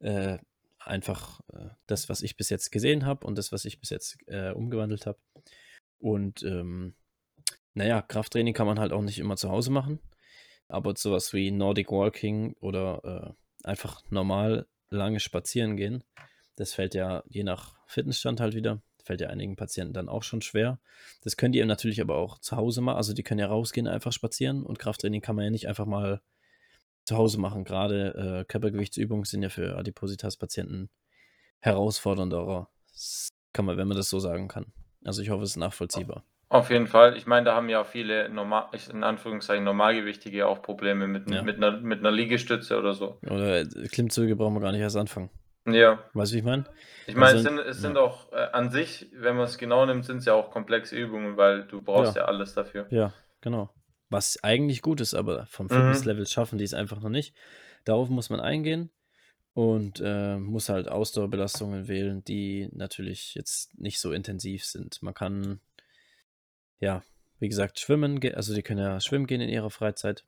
äh, 0.00 0.38
einfach 0.78 1.40
äh, 1.52 1.68
das, 1.86 2.08
was 2.08 2.22
ich 2.22 2.36
bis 2.36 2.48
jetzt 2.48 2.72
gesehen 2.72 3.04
habe 3.04 3.26
und 3.26 3.36
das, 3.36 3.52
was 3.52 3.64
ich 3.64 3.80
bis 3.80 3.90
jetzt 3.90 4.18
äh, 4.26 4.50
umgewandelt 4.50 5.06
habe. 5.06 5.18
Und 5.98 6.42
ähm, 6.42 6.94
naja, 7.74 8.02
Krafttraining 8.02 8.54
kann 8.54 8.66
man 8.66 8.80
halt 8.80 8.92
auch 8.92 9.02
nicht 9.02 9.18
immer 9.18 9.36
zu 9.36 9.50
Hause 9.50 9.70
machen, 9.70 10.00
aber 10.68 10.94
sowas 10.96 11.32
wie 11.32 11.50
Nordic 11.50 11.90
Walking 11.90 12.54
oder 12.60 13.36
äh, 13.64 13.68
einfach 13.68 14.02
normal 14.10 14.66
lange 14.88 15.20
spazieren 15.20 15.76
gehen, 15.76 16.02
das 16.56 16.72
fällt 16.72 16.94
ja 16.94 17.22
je 17.28 17.44
nach 17.44 17.74
Fitnessstand 17.86 18.40
halt 18.40 18.54
wieder, 18.54 18.82
fällt 19.04 19.20
ja 19.20 19.28
einigen 19.28 19.56
Patienten 19.56 19.94
dann 19.94 20.08
auch 20.08 20.22
schon 20.22 20.42
schwer. 20.42 20.80
Das 21.22 21.36
können 21.36 21.52
die 21.52 21.64
natürlich 21.64 22.00
aber 22.00 22.16
auch 22.16 22.38
zu 22.38 22.56
Hause 22.56 22.80
machen, 22.80 22.96
also 22.96 23.12
die 23.12 23.22
können 23.22 23.40
ja 23.40 23.46
rausgehen, 23.46 23.86
einfach 23.86 24.12
spazieren 24.12 24.64
und 24.64 24.78
Krafttraining 24.78 25.20
kann 25.20 25.36
man 25.36 25.44
ja 25.44 25.50
nicht 25.50 25.68
einfach 25.68 25.86
mal 25.86 26.22
zu 27.10 27.16
Hause 27.16 27.40
machen. 27.40 27.64
Gerade 27.64 28.40
äh, 28.40 28.44
Körpergewichtsübungen 28.44 29.24
sind 29.24 29.42
ja 29.42 29.48
für 29.48 29.76
Adipositas-Patienten 29.76 30.88
herausfordernder. 31.60 32.68
Das 32.92 33.30
kann 33.52 33.64
man, 33.64 33.76
wenn 33.76 33.88
man 33.88 33.96
das 33.96 34.08
so 34.08 34.18
sagen 34.20 34.48
kann. 34.48 34.72
Also 35.04 35.22
ich 35.22 35.30
hoffe, 35.30 35.42
es 35.42 35.50
ist 35.50 35.56
nachvollziehbar. 35.56 36.24
Auf 36.48 36.70
jeden 36.70 36.86
Fall. 36.86 37.16
Ich 37.16 37.26
meine, 37.26 37.44
da 37.44 37.54
haben 37.54 37.68
ja 37.68 37.84
viele 37.84 38.28
normal, 38.28 38.68
in 38.92 39.04
Anführungszeichen 39.04 39.64
Normalgewichtige 39.64 40.46
auch 40.46 40.62
Probleme 40.62 41.06
mit, 41.06 41.30
Ja. 41.30 41.42
mit, 41.42 41.56
einer, 41.56 41.78
mit 41.80 42.00
einer 42.00 42.10
Liegestütze 42.10 42.76
oder 42.78 42.92
so. 42.94 43.18
Oder 43.22 43.60
äh, 43.60 43.66
Klimmzüge 43.90 44.34
brauchen 44.36 44.54
wir 44.54 44.60
gar 44.60 44.72
nicht 44.72 44.80
erst 44.80 44.96
anfangen. 44.96 45.30
Ja. 45.66 45.98
Weißt 46.14 46.32
du, 46.32 46.34
wie 46.36 46.38
ich 46.40 46.44
meine? 46.44 46.64
Ich 47.06 47.14
meine, 47.16 47.38
es 47.38 47.46
Also, 47.46 47.56
sind, 47.56 47.66
es 47.68 47.76
ja. 47.76 47.88
sind 47.88 47.98
auch 47.98 48.32
äh, 48.32 48.46
an 48.52 48.70
sich, 48.70 49.10
wenn 49.14 49.36
man 49.36 49.44
es 49.44 49.58
genau 49.58 49.84
nimmt, 49.86 50.04
sind 50.04 50.18
es 50.18 50.24
ja 50.24 50.34
auch 50.34 50.50
komplexe 50.50 50.96
Übungen, 50.96 51.36
weil 51.36 51.64
du 51.64 51.82
brauchst 51.82 52.16
Ja. 52.16 52.22
ja, 52.22 52.28
alles 52.28 52.54
dafür. 52.54 52.86
Ja, 52.90 53.12
genau. 53.40 53.68
Was 54.10 54.42
eigentlich 54.42 54.82
gut 54.82 55.00
ist, 55.00 55.14
aber 55.14 55.46
vom 55.46 55.66
Mhm. 55.66 55.70
Fitnesslevel 55.70 56.26
schaffen 56.26 56.58
die 56.58 56.64
es 56.64 56.74
einfach 56.74 57.00
noch 57.00 57.08
nicht. 57.10 57.34
Darauf 57.84 58.08
muss 58.10 58.30
man 58.30 58.40
eingehen. 58.40 58.90
und 59.52 60.00
äh, 60.02 60.36
muss 60.38 60.68
halt 60.68 60.88
Ausdauerbelastungen 60.88 61.88
wählen, 61.88 62.22
die 62.24 62.68
natürlich 62.72 63.34
jetzt 63.34 63.76
nicht 63.78 63.98
so 63.98 64.12
intensiv 64.12 64.64
sind. 64.64 65.02
Man 65.02 65.12
kann, 65.12 65.60
ja, 66.78 67.02
wie 67.40 67.48
gesagt, 67.48 67.80
schwimmen, 67.80 68.20
also 68.34 68.54
die 68.54 68.62
können 68.62 68.78
ja 68.80 69.00
schwimmen 69.00 69.26
gehen 69.26 69.40
in 69.40 69.48
ihrer 69.48 69.70
Freizeit. 69.70 70.24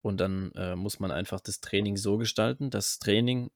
Und 0.00 0.18
dann 0.18 0.50
äh, 0.56 0.74
muss 0.76 0.98
man 0.98 1.10
einfach 1.10 1.40
das 1.40 1.60
Training 1.60 1.96
so 1.98 2.16
gestalten, 2.16 2.70
dass 2.70 2.98
Training 2.98 3.50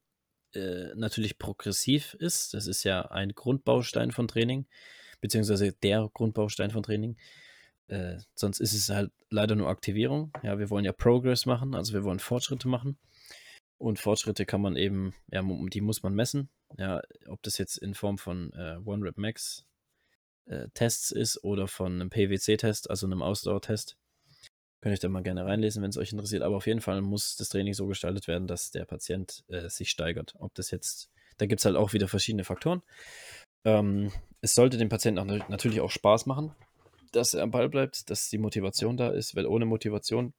äh, 0.54 0.94
natürlich 0.94 1.38
progressiv 1.38 2.14
ist. 2.14 2.52
Das 2.54 2.66
ist 2.66 2.84
ja 2.84 3.02
ein 3.10 3.30
Grundbaustein 3.34 4.12
von 4.12 4.28
Training, 4.28 4.66
beziehungsweise 5.22 5.72
der 5.72 6.10
Grundbaustein 6.12 6.70
von 6.70 6.82
Training. 6.82 7.16
Äh, 7.88 8.18
sonst 8.34 8.60
ist 8.60 8.72
es 8.72 8.88
halt 8.88 9.12
leider 9.30 9.54
nur 9.54 9.68
Aktivierung. 9.68 10.32
Ja, 10.42 10.58
wir 10.58 10.70
wollen 10.70 10.84
ja 10.84 10.92
Progress 10.92 11.46
machen, 11.46 11.74
also 11.74 11.92
wir 11.92 12.04
wollen 12.04 12.18
Fortschritte 12.18 12.68
machen. 12.68 12.98
Und 13.78 13.98
Fortschritte 13.98 14.46
kann 14.46 14.62
man 14.62 14.76
eben, 14.76 15.14
ja, 15.30 15.42
die 15.42 15.80
muss 15.80 16.02
man 16.02 16.14
messen. 16.14 16.48
Ja, 16.78 17.02
ob 17.28 17.42
das 17.42 17.58
jetzt 17.58 17.76
in 17.76 17.94
Form 17.94 18.18
von 18.18 18.52
äh, 18.54 18.78
One 18.84 19.04
Rep 19.04 19.18
Max 19.18 19.66
äh, 20.46 20.68
Tests 20.74 21.10
ist 21.10 21.44
oder 21.44 21.68
von 21.68 21.92
einem 21.92 22.10
PwC-Test, 22.10 22.90
also 22.90 23.06
einem 23.06 23.22
Ausdauertest. 23.22 23.96
Könnt 24.80 24.96
ihr 24.96 25.00
da 25.00 25.08
mal 25.08 25.22
gerne 25.22 25.44
reinlesen, 25.44 25.82
wenn 25.82 25.90
es 25.90 25.96
euch 25.96 26.12
interessiert. 26.12 26.42
Aber 26.42 26.56
auf 26.56 26.66
jeden 26.66 26.80
Fall 26.80 27.00
muss 27.02 27.36
das 27.36 27.48
Training 27.48 27.74
so 27.74 27.86
gestaltet 27.86 28.28
werden, 28.28 28.46
dass 28.46 28.70
der 28.70 28.84
Patient 28.84 29.44
äh, 29.48 29.68
sich 29.68 29.90
steigert. 29.90 30.34
Ob 30.38 30.54
das 30.54 30.70
jetzt, 30.70 31.10
da 31.38 31.46
gibt 31.46 31.60
es 31.60 31.64
halt 31.64 31.76
auch 31.76 31.92
wieder 31.92 32.08
verschiedene 32.08 32.44
Faktoren. 32.44 32.82
Ähm, 33.64 34.12
es 34.40 34.54
sollte 34.54 34.78
dem 34.78 34.88
Patienten 34.88 35.18
auch 35.18 35.48
natürlich 35.48 35.80
auch 35.80 35.90
Spaß 35.90 36.26
machen, 36.26 36.54
dass 37.16 37.34
er 37.34 37.42
am 37.42 37.50
Ball 37.50 37.68
bleibt, 37.68 38.10
dass 38.10 38.28
die 38.28 38.38
Motivation 38.38 38.96
da 38.96 39.10
ist, 39.10 39.34
weil 39.34 39.46
ohne 39.46 39.66
Motivation 39.66 40.34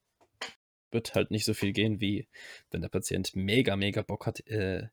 wird 0.91 1.15
halt 1.15 1.31
nicht 1.31 1.45
so 1.45 1.53
viel 1.53 1.73
gehen, 1.73 1.99
wie 1.99 2.27
wenn 2.71 2.81
der 2.81 2.89
Patient 2.89 3.35
mega, 3.35 3.75
mega 3.75 4.01
Bock 4.01 4.25
hat, 4.25 4.45
äh, 4.47 4.87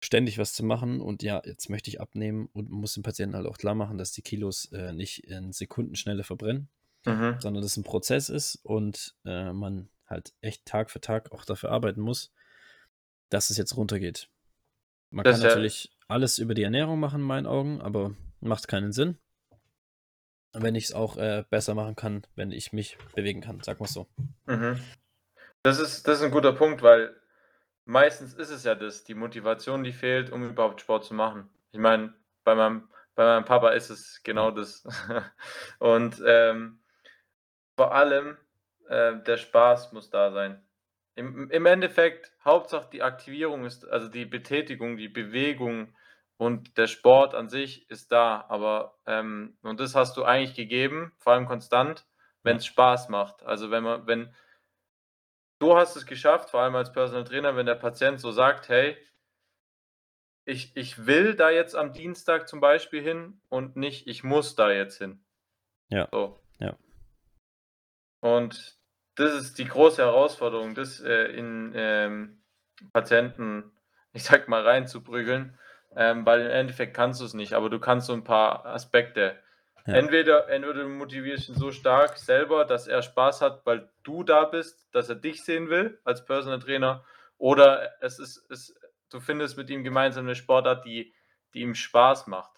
ständig 0.00 0.38
was 0.38 0.54
zu 0.54 0.64
machen 0.64 1.00
und 1.00 1.22
ja, 1.22 1.42
jetzt 1.44 1.68
möchte 1.68 1.90
ich 1.90 2.00
abnehmen 2.00 2.48
und 2.52 2.70
muss 2.70 2.94
dem 2.94 3.02
Patienten 3.02 3.36
halt 3.36 3.46
auch 3.46 3.58
klar 3.58 3.74
machen, 3.74 3.98
dass 3.98 4.12
die 4.12 4.22
Kilos 4.22 4.66
äh, 4.72 4.92
nicht 4.92 5.24
in 5.24 5.52
Sekundenschnelle 5.52 6.22
verbrennen, 6.22 6.68
mhm. 7.04 7.36
sondern 7.40 7.62
dass 7.62 7.72
es 7.72 7.76
ein 7.76 7.84
Prozess 7.84 8.28
ist 8.28 8.60
und 8.62 9.16
äh, 9.24 9.52
man 9.52 9.90
halt 10.06 10.32
echt 10.40 10.64
Tag 10.64 10.90
für 10.90 11.00
Tag 11.00 11.32
auch 11.32 11.44
dafür 11.44 11.70
arbeiten 11.70 12.00
muss, 12.00 12.32
dass 13.28 13.50
es 13.50 13.56
jetzt 13.56 13.76
runtergeht. 13.76 14.30
Man 15.10 15.24
das 15.24 15.40
kann 15.40 15.48
natürlich 15.48 15.84
ja 15.84 15.90
alles 16.08 16.38
über 16.38 16.54
die 16.54 16.62
Ernährung 16.62 16.98
machen, 16.98 17.20
in 17.20 17.26
meinen 17.26 17.46
Augen, 17.46 17.80
aber 17.80 18.14
macht 18.40 18.66
keinen 18.68 18.92
Sinn. 18.92 19.18
Wenn 20.52 20.74
ich 20.74 20.84
es 20.84 20.92
auch 20.92 21.16
äh, 21.16 21.44
besser 21.50 21.74
machen 21.74 21.94
kann, 21.94 22.26
wenn 22.34 22.52
ich 22.52 22.72
mich 22.72 22.96
bewegen 23.14 23.40
kann, 23.40 23.60
sag 23.62 23.80
mal 23.80 23.86
so. 23.86 24.08
Mhm. 24.46 24.80
Das 25.62 25.78
ist, 25.78 26.06
das 26.06 26.18
ist 26.18 26.24
ein 26.24 26.30
guter 26.30 26.52
Punkt, 26.52 26.82
weil 26.82 27.14
meistens 27.84 28.34
ist 28.34 28.50
es 28.50 28.64
ja 28.64 28.74
das, 28.74 29.04
die 29.04 29.14
Motivation, 29.14 29.84
die 29.84 29.92
fehlt, 29.92 30.30
um 30.30 30.48
überhaupt 30.48 30.80
Sport 30.80 31.04
zu 31.04 31.14
machen. 31.14 31.48
Ich 31.72 31.78
meine, 31.78 32.14
bei 32.44 32.54
meinem, 32.54 32.88
bei 33.14 33.24
meinem 33.24 33.44
Papa 33.44 33.70
ist 33.70 33.90
es 33.90 34.22
genau 34.22 34.50
das. 34.50 34.84
Und 35.78 36.22
ähm, 36.24 36.78
vor 37.76 37.94
allem 37.94 38.36
äh, 38.88 39.16
der 39.22 39.36
Spaß 39.36 39.92
muss 39.92 40.10
da 40.10 40.32
sein. 40.32 40.62
Im, 41.14 41.50
Im 41.50 41.66
Endeffekt, 41.66 42.32
Hauptsache 42.44 42.88
die 42.92 43.02
Aktivierung 43.02 43.64
ist, 43.64 43.86
also 43.88 44.08
die 44.08 44.24
Betätigung, 44.24 44.96
die 44.96 45.08
Bewegung 45.08 45.92
und 46.38 46.78
der 46.78 46.86
Sport 46.86 47.34
an 47.34 47.48
sich 47.48 47.90
ist 47.90 48.10
da. 48.12 48.46
Aber, 48.48 48.96
ähm, 49.06 49.58
und 49.62 49.80
das 49.80 49.94
hast 49.94 50.16
du 50.16 50.24
eigentlich 50.24 50.54
gegeben, 50.54 51.12
vor 51.18 51.34
allem 51.34 51.46
konstant, 51.46 52.06
wenn 52.42 52.56
es 52.56 52.66
Spaß 52.66 53.08
macht. 53.10 53.42
Also 53.42 53.70
wenn 53.70 53.82
man, 53.82 54.06
wenn, 54.06 54.34
du 55.58 55.76
hast 55.76 55.96
es 55.96 56.06
geschafft, 56.06 56.50
vor 56.50 56.60
allem 56.60 56.76
als 56.76 56.92
Personal 56.92 57.24
Trainer, 57.24 57.56
wenn 57.56 57.66
der 57.66 57.74
Patient 57.74 58.20
so 58.20 58.30
sagt, 58.30 58.68
hey, 58.68 58.96
ich, 60.44 60.74
ich 60.76 61.06
will 61.06 61.34
da 61.34 61.50
jetzt 61.50 61.74
am 61.74 61.92
Dienstag 61.92 62.48
zum 62.48 62.60
Beispiel 62.60 63.02
hin 63.02 63.42
und 63.48 63.76
nicht, 63.76 64.06
ich 64.06 64.24
muss 64.24 64.54
da 64.54 64.70
jetzt 64.70 64.96
hin. 64.96 65.22
Ja. 65.88 66.08
So. 66.10 66.40
Ja. 66.60 66.76
Und 68.20 68.78
das 69.16 69.34
ist 69.34 69.58
die 69.58 69.66
große 69.66 70.00
Herausforderung, 70.00 70.74
das 70.74 71.00
äh, 71.00 71.24
in 71.32 71.72
ähm, 71.74 72.42
Patienten, 72.92 73.72
ich 74.12 74.22
sag 74.22 74.48
mal, 74.48 74.62
reinzuprügeln, 74.62 75.58
ähm, 75.96 76.24
weil 76.26 76.42
im 76.42 76.50
Endeffekt 76.50 76.94
kannst 76.94 77.20
du 77.20 77.24
es 77.24 77.34
nicht, 77.34 77.54
aber 77.54 77.70
du 77.70 77.78
kannst 77.78 78.06
so 78.06 78.12
ein 78.12 78.24
paar 78.24 78.66
Aspekte 78.66 79.36
ja. 79.88 79.94
Entweder, 79.94 80.50
entweder 80.50 80.82
du 80.82 80.88
motivierst 80.90 81.48
ihn 81.48 81.54
so 81.54 81.72
stark 81.72 82.18
selber, 82.18 82.66
dass 82.66 82.86
er 82.86 83.00
Spaß 83.00 83.40
hat, 83.40 83.64
weil 83.64 83.88
du 84.02 84.22
da 84.22 84.44
bist, 84.44 84.86
dass 84.92 85.08
er 85.08 85.14
dich 85.14 85.42
sehen 85.42 85.70
will 85.70 85.98
als 86.04 86.26
Personal 86.26 86.58
Trainer, 86.58 87.04
oder 87.38 87.94
es 88.02 88.18
ist, 88.18 88.50
es, 88.50 88.78
du 89.08 89.18
findest 89.18 89.56
mit 89.56 89.70
ihm 89.70 89.84
gemeinsam 89.84 90.26
eine 90.26 90.34
Sportart, 90.34 90.84
die, 90.84 91.14
die 91.54 91.60
ihm 91.60 91.74
Spaß 91.74 92.26
macht. 92.26 92.52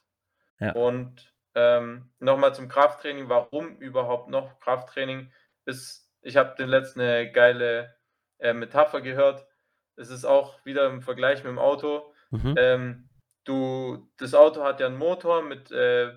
Ja. 0.59 0.73
Und 0.73 1.33
ähm, 1.55 2.11
nochmal 2.19 2.53
zum 2.53 2.69
Krafttraining, 2.69 3.29
warum 3.29 3.77
überhaupt 3.77 4.29
noch 4.29 4.59
Krafttraining 4.59 5.31
ist, 5.67 6.11
ich 6.23 6.37
habe 6.37 6.57
den 6.57 6.69
letzten 6.69 7.01
eine 7.01 7.31
geile 7.31 7.95
äh, 8.39 8.53
Metapher 8.55 9.03
gehört. 9.03 9.47
Es 9.95 10.11
ist 10.11 10.25
auch 10.25 10.65
wieder 10.65 10.87
im 10.87 11.01
Vergleich 11.01 11.45
mit 11.45 11.53
dem 11.53 11.61
Auto. 11.61 12.13
Mhm. 12.31 12.55
Ähm, 12.59 13.10
du, 13.45 14.11
das 14.17 14.35
Auto 14.35 14.63
hat 14.63 14.81
ja 14.81 14.87
einen 14.87 14.99
Motor 14.99 15.43
mit 15.43 15.71
äh, 15.71 16.13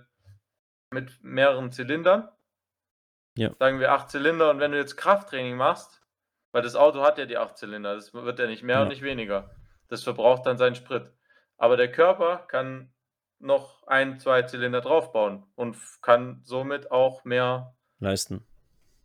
mit 0.93 1.21
mehreren 1.23 1.71
Zylindern. 1.71 2.29
Ja. 3.35 3.53
Sagen 3.59 3.79
wir 3.79 3.91
acht 3.91 4.09
Zylinder. 4.09 4.51
Und 4.51 4.59
wenn 4.59 4.71
du 4.71 4.77
jetzt 4.77 4.95
Krafttraining 4.95 5.57
machst, 5.57 6.01
weil 6.51 6.61
das 6.61 6.75
Auto 6.75 7.01
hat 7.01 7.17
ja 7.17 7.25
die 7.25 7.37
acht 7.37 7.57
Zylinder, 7.57 7.95
das 7.95 8.13
wird 8.13 8.39
ja 8.39 8.47
nicht 8.47 8.63
mehr 8.63 8.77
ja. 8.77 8.81
und 8.83 8.89
nicht 8.89 9.01
weniger. 9.01 9.49
Das 9.89 10.03
verbraucht 10.03 10.45
dann 10.45 10.57
seinen 10.57 10.75
Sprit. 10.75 11.11
Aber 11.57 11.75
der 11.75 11.91
Körper 11.91 12.45
kann 12.47 12.93
noch 13.39 13.85
ein, 13.87 14.19
zwei 14.19 14.43
Zylinder 14.43 14.81
draufbauen 14.81 15.43
und 15.55 15.77
kann 16.01 16.41
somit 16.43 16.91
auch 16.91 17.25
mehr 17.25 17.75
leisten. 17.99 18.45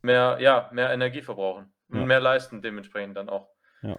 Mehr, 0.03 0.39
ja, 0.41 0.69
mehr 0.73 0.91
Energie 0.91 1.23
verbrauchen. 1.23 1.73
Ja. 1.89 2.01
Und 2.01 2.07
mehr 2.07 2.21
leisten 2.21 2.63
dementsprechend 2.63 3.17
dann 3.17 3.29
auch. 3.29 3.51
Ja. 3.83 3.99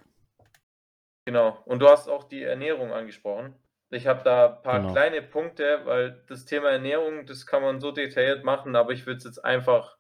Genau. 1.26 1.62
Und 1.66 1.80
du 1.80 1.90
hast 1.90 2.08
auch 2.08 2.24
die 2.24 2.44
Ernährung 2.44 2.94
angesprochen. 2.94 3.56
Ich 3.92 4.06
habe 4.06 4.24
da 4.24 4.56
ein 4.56 4.62
paar 4.62 4.80
genau. 4.82 4.94
kleine 4.94 5.22
Punkte, 5.22 5.82
weil 5.86 6.24
das 6.28 6.46
Thema 6.46 6.70
Ernährung, 6.70 7.26
das 7.26 7.46
kann 7.48 7.64
man 7.64 7.80
so 7.80 7.92
detailliert 7.92 8.44
machen, 8.44 8.76
aber 8.76 8.92
ich 8.92 9.06
würde 9.06 9.18
es 9.18 9.24
jetzt 9.24 9.44
einfach 9.44 9.98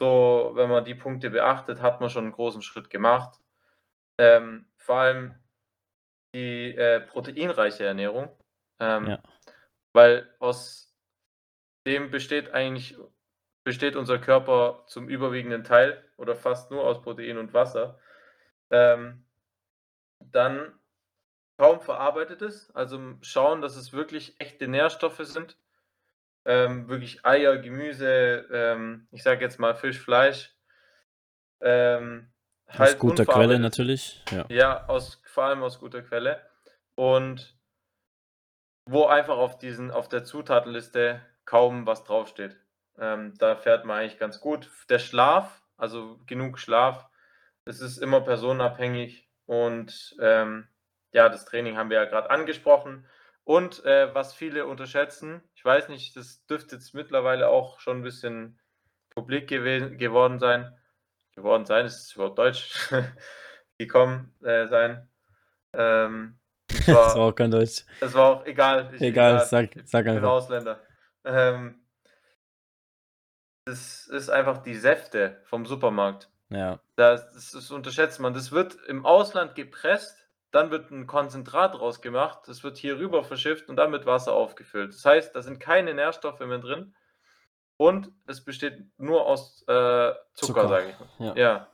so, 0.00 0.52
wenn 0.54 0.70
man 0.70 0.84
die 0.84 0.94
Punkte 0.94 1.30
beachtet, 1.30 1.82
hat 1.82 2.00
man 2.00 2.10
schon 2.10 2.24
einen 2.24 2.32
großen 2.32 2.62
Schritt 2.62 2.90
gemacht. 2.90 3.38
Ähm, 4.18 4.66
vor 4.76 4.96
allem 4.96 5.34
die 6.34 6.74
äh, 6.74 7.00
proteinreiche 7.00 7.84
Ernährung. 7.84 8.28
Ähm, 8.80 9.06
ja. 9.06 9.22
Weil 9.92 10.34
aus 10.40 10.94
dem 11.86 12.10
besteht 12.10 12.52
eigentlich 12.52 12.96
besteht 13.64 13.96
unser 13.96 14.18
Körper 14.18 14.84
zum 14.86 15.08
überwiegenden 15.08 15.64
Teil 15.64 16.04
oder 16.16 16.36
fast 16.36 16.70
nur 16.70 16.84
aus 16.84 17.00
Protein 17.00 17.38
und 17.38 17.54
Wasser. 17.54 17.98
Ähm, 18.70 19.24
dann 20.20 20.78
kaum 21.56 21.80
verarbeitetes. 21.80 22.70
Also 22.74 23.00
schauen, 23.22 23.60
dass 23.60 23.76
es 23.76 23.92
wirklich 23.92 24.40
echte 24.40 24.68
Nährstoffe 24.68 25.20
sind. 25.20 25.56
Ähm, 26.46 26.88
wirklich 26.88 27.24
Eier, 27.24 27.56
Gemüse, 27.58 28.46
ähm, 28.52 29.08
ich 29.10 29.22
sage 29.22 29.40
jetzt 29.40 29.58
mal 29.58 29.74
Fisch, 29.74 29.98
Fleisch. 29.98 30.54
Ähm, 31.60 32.32
halt 32.68 32.94
aus 32.94 32.98
guter 32.98 33.24
Quelle 33.24 33.58
natürlich. 33.58 34.22
Ja, 34.30 34.44
ja 34.48 34.86
aus, 34.88 35.22
vor 35.24 35.44
allem 35.44 35.62
aus 35.62 35.80
guter 35.80 36.02
Quelle. 36.02 36.42
Und 36.96 37.56
wo 38.86 39.06
einfach 39.06 39.38
auf 39.38 39.58
diesen, 39.58 39.90
auf 39.90 40.08
der 40.08 40.24
Zutatenliste 40.24 41.22
kaum 41.44 41.86
was 41.86 42.04
draufsteht. 42.04 42.56
Ähm, 42.98 43.34
da 43.38 43.56
fährt 43.56 43.84
man 43.84 43.98
eigentlich 43.98 44.18
ganz 44.18 44.40
gut. 44.40 44.70
Der 44.88 44.98
Schlaf, 44.98 45.62
also 45.76 46.20
genug 46.26 46.58
Schlaf, 46.58 47.08
das 47.64 47.80
ist 47.80 47.98
immer 47.98 48.20
personenabhängig 48.20 49.28
und 49.46 50.14
ähm, 50.20 50.68
ja, 51.14 51.28
das 51.28 51.44
Training 51.44 51.76
haben 51.76 51.90
wir 51.90 51.96
ja 51.96 52.04
gerade 52.04 52.28
angesprochen. 52.28 53.06
Und 53.44 53.84
äh, 53.84 54.12
was 54.14 54.34
viele 54.34 54.66
unterschätzen, 54.66 55.42
ich 55.54 55.64
weiß 55.64 55.88
nicht, 55.88 56.16
das 56.16 56.44
dürfte 56.46 56.74
jetzt 56.76 56.92
mittlerweile 56.94 57.48
auch 57.48 57.78
schon 57.78 57.98
ein 57.98 58.02
bisschen 58.02 58.58
publik 59.10 59.48
gewesen, 59.48 59.96
geworden 59.96 60.38
sein. 60.38 60.76
Geworden 61.36 61.66
sein, 61.66 61.86
ist 61.86 62.02
es 62.02 62.12
überhaupt 62.14 62.38
Deutsch 62.38 62.90
gekommen 63.78 64.34
äh, 64.42 64.66
sein. 64.66 65.08
Ähm, 65.72 66.38
das, 66.68 66.88
war, 66.88 67.04
das 67.04 67.14
war 67.14 67.22
auch 67.22 67.32
kein 67.32 67.50
Deutsch. 67.50 67.84
Das 68.00 68.14
war 68.14 68.30
auch 68.30 68.46
egal. 68.46 68.90
Ich, 68.94 69.00
egal, 69.00 69.34
egal, 69.34 69.46
sag, 69.46 69.70
sag 69.84 70.06
einfach. 70.06 70.14
Ich 70.14 70.20
bin 70.20 70.24
Ausländer. 70.24 70.80
Ähm, 71.24 71.80
das 73.66 74.08
ist 74.08 74.30
einfach 74.30 74.58
die 74.58 74.74
Säfte 74.74 75.40
vom 75.44 75.64
Supermarkt. 75.64 76.28
Ja. 76.48 76.80
Das, 76.96 77.52
das 77.52 77.70
unterschätzt 77.70 78.18
man. 78.20 78.34
Das 78.34 78.50
wird 78.50 78.76
im 78.88 79.06
Ausland 79.06 79.54
gepresst 79.54 80.23
dann 80.54 80.70
wird 80.70 80.90
ein 80.90 81.06
Konzentrat 81.06 81.78
rausgemacht, 81.78 82.46
das 82.46 82.62
wird 82.62 82.76
hier 82.76 82.98
rüber 82.98 83.24
verschifft 83.24 83.68
und 83.68 83.76
dann 83.76 83.90
mit 83.90 84.06
Wasser 84.06 84.32
aufgefüllt. 84.32 84.94
Das 84.94 85.04
heißt, 85.04 85.34
da 85.34 85.42
sind 85.42 85.58
keine 85.58 85.94
Nährstoffe 85.94 86.40
mehr 86.40 86.58
drin 86.58 86.94
und 87.76 88.12
es 88.26 88.44
besteht 88.44 88.84
nur 88.96 89.26
aus 89.26 89.62
äh, 89.62 89.64
Zucker, 89.64 90.14
Zucker. 90.34 90.68
sage 90.68 90.90
ich 90.90 91.18
mal. 91.18 91.26
Ja. 91.26 91.36
ja. 91.36 91.68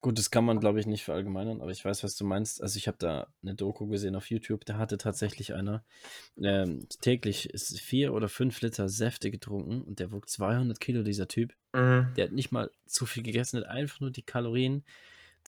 Gut, 0.00 0.16
das 0.16 0.30
kann 0.30 0.44
man, 0.44 0.60
glaube 0.60 0.78
ich, 0.78 0.86
nicht 0.86 1.04
verallgemeinern, 1.04 1.60
aber 1.60 1.72
ich 1.72 1.84
weiß, 1.84 2.04
was 2.04 2.14
du 2.14 2.24
meinst. 2.24 2.62
Also, 2.62 2.76
ich 2.76 2.86
habe 2.86 2.98
da 3.00 3.26
eine 3.42 3.56
Doku 3.56 3.88
gesehen 3.88 4.14
auf 4.14 4.30
YouTube, 4.30 4.64
da 4.64 4.76
hatte 4.76 4.96
tatsächlich 4.96 5.54
einer, 5.54 5.82
ähm, 6.40 6.86
täglich 7.00 7.50
ist 7.50 7.80
4 7.80 8.12
oder 8.12 8.28
5 8.28 8.60
Liter 8.60 8.88
Säfte 8.88 9.32
getrunken 9.32 9.82
und 9.82 9.98
der 9.98 10.12
wog 10.12 10.28
200 10.28 10.78
Kilo, 10.78 11.02
dieser 11.02 11.26
Typ. 11.26 11.54
Mhm. 11.72 12.12
Der 12.16 12.26
hat 12.26 12.32
nicht 12.32 12.52
mal 12.52 12.70
zu 12.86 13.06
viel 13.06 13.24
gegessen, 13.24 13.58
hat 13.58 13.66
einfach 13.66 13.98
nur 13.98 14.12
die 14.12 14.22
Kalorien 14.22 14.84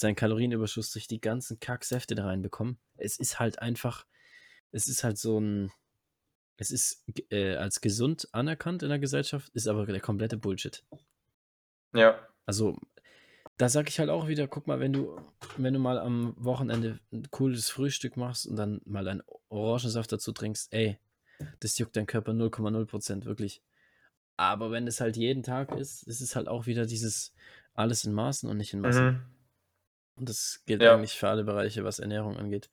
seinen 0.01 0.17
Kalorienüberschuss 0.17 0.93
durch 0.93 1.07
die 1.07 1.21
ganzen 1.21 1.61
Kacksäfte 1.61 2.15
da 2.15 2.27
reinbekommen. 2.27 2.79
Es 2.97 3.19
ist 3.19 3.39
halt 3.39 3.61
einfach 3.61 4.07
es 4.73 4.89
ist 4.89 5.05
halt 5.05 5.19
so 5.19 5.41
ein 5.41 5.73
es 6.57 6.71
ist 6.71 7.05
äh, 7.31 7.57
als 7.57 7.81
gesund 7.81 8.29
anerkannt 8.33 8.83
in 8.83 8.91
der 8.91 8.99
Gesellschaft, 8.99 9.49
ist 9.55 9.67
aber 9.67 9.87
der 9.87 10.01
komplette 10.01 10.37
Bullshit. 10.37 10.85
Ja. 11.95 12.19
Also, 12.45 12.77
da 13.57 13.71
sage 13.71 13.89
ich 13.89 13.99
halt 13.99 14.11
auch 14.11 14.29
wieder, 14.29 14.47
guck 14.47 14.67
mal, 14.67 14.79
wenn 14.79 14.93
du 14.93 15.19
wenn 15.57 15.73
du 15.73 15.81
mal 15.81 15.99
am 15.99 16.35
Wochenende 16.37 16.99
ein 17.13 17.31
cooles 17.31 17.71
Frühstück 17.71 18.19
machst 18.19 18.47
und 18.47 18.57
dann 18.57 18.83
mal 18.85 19.09
einen 19.09 19.23
Orangensaft 19.49 20.13
dazu 20.13 20.33
trinkst, 20.33 20.73
ey, 20.75 20.99
das 21.61 21.79
juckt 21.79 21.97
dein 21.97 22.07
Körper 22.07 22.33
0,0% 22.33 23.25
wirklich. 23.25 23.63
Aber 24.37 24.71
wenn 24.71 24.87
es 24.87 25.01
halt 25.01 25.17
jeden 25.17 25.43
Tag 25.43 25.75
ist, 25.75 26.03
ist 26.03 26.21
es 26.21 26.37
halt 26.37 26.49
auch 26.49 26.67
wieder 26.67 26.85
dieses 26.85 27.33
alles 27.73 28.05
in 28.05 28.13
Maßen 28.13 28.49
und 28.49 28.59
nicht 28.59 28.75
in 28.75 28.81
Massen. 28.81 29.07
Mhm. 29.07 29.23
Und 30.21 30.29
das 30.29 30.63
gilt 30.67 30.83
Ja. 30.83 30.95
eigentlich 30.95 31.19
für 31.19 31.29
alle 31.29 31.45
Bereiche, 31.45 31.83
was 31.83 31.99
Ernährung 31.99 32.37
angeht. 32.37 32.71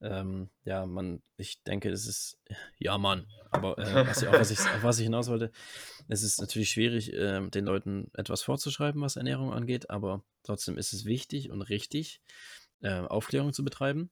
Ähm, 0.00 0.50
ja, 0.64 0.84
man, 0.86 1.22
ich 1.36 1.62
denke, 1.64 1.90
das 1.90 2.06
ist, 2.06 2.38
ja, 2.78 2.98
Mann, 2.98 3.26
aber 3.50 3.78
äh, 3.78 4.06
was, 4.06 4.22
ich, 4.22 4.28
auf, 4.28 4.38
was, 4.38 4.50
ich, 4.50 4.58
was 4.82 4.98
ich 4.98 5.04
hinaus 5.04 5.28
wollte, 5.28 5.50
es 6.08 6.22
ist 6.22 6.40
natürlich 6.40 6.70
schwierig, 6.70 7.12
äh, 7.12 7.48
den 7.48 7.64
Leuten 7.64 8.10
etwas 8.14 8.42
vorzuschreiben, 8.42 9.00
was 9.00 9.16
Ernährung 9.16 9.52
angeht, 9.52 9.90
aber 9.90 10.24
trotzdem 10.44 10.78
ist 10.78 10.92
es 10.92 11.04
wichtig 11.04 11.50
und 11.50 11.62
richtig, 11.62 12.20
äh, 12.80 13.00
Aufklärung 13.00 13.52
zu 13.52 13.64
betreiben. 13.64 14.10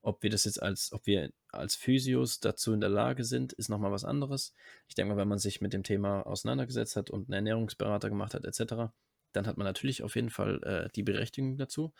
Ob 0.00 0.22
wir 0.22 0.30
das 0.30 0.44
jetzt 0.44 0.62
als, 0.62 0.92
ob 0.92 1.06
wir 1.06 1.30
als 1.48 1.74
Physios 1.74 2.40
dazu 2.40 2.72
in 2.72 2.80
der 2.80 2.90
Lage 2.90 3.24
sind, 3.24 3.52
ist 3.54 3.68
nochmal 3.68 3.92
was 3.92 4.04
anderes. 4.04 4.54
Ich 4.88 4.94
denke 4.94 5.14
mal, 5.14 5.20
wenn 5.20 5.28
man 5.28 5.38
sich 5.38 5.60
mit 5.60 5.72
dem 5.72 5.82
Thema 5.82 6.22
auseinandergesetzt 6.26 6.96
hat 6.96 7.10
und 7.10 7.24
einen 7.28 7.34
Ernährungsberater 7.46 8.08
gemacht 8.08 8.32
hat, 8.34 8.44
etc., 8.44 8.92
dann 9.32 9.46
hat 9.46 9.58
man 9.58 9.66
natürlich 9.66 10.02
auf 10.02 10.14
jeden 10.14 10.30
Fall 10.30 10.62
äh, 10.62 10.88
die 10.94 11.02
Berechtigung 11.02 11.58
dazu. 11.58 11.92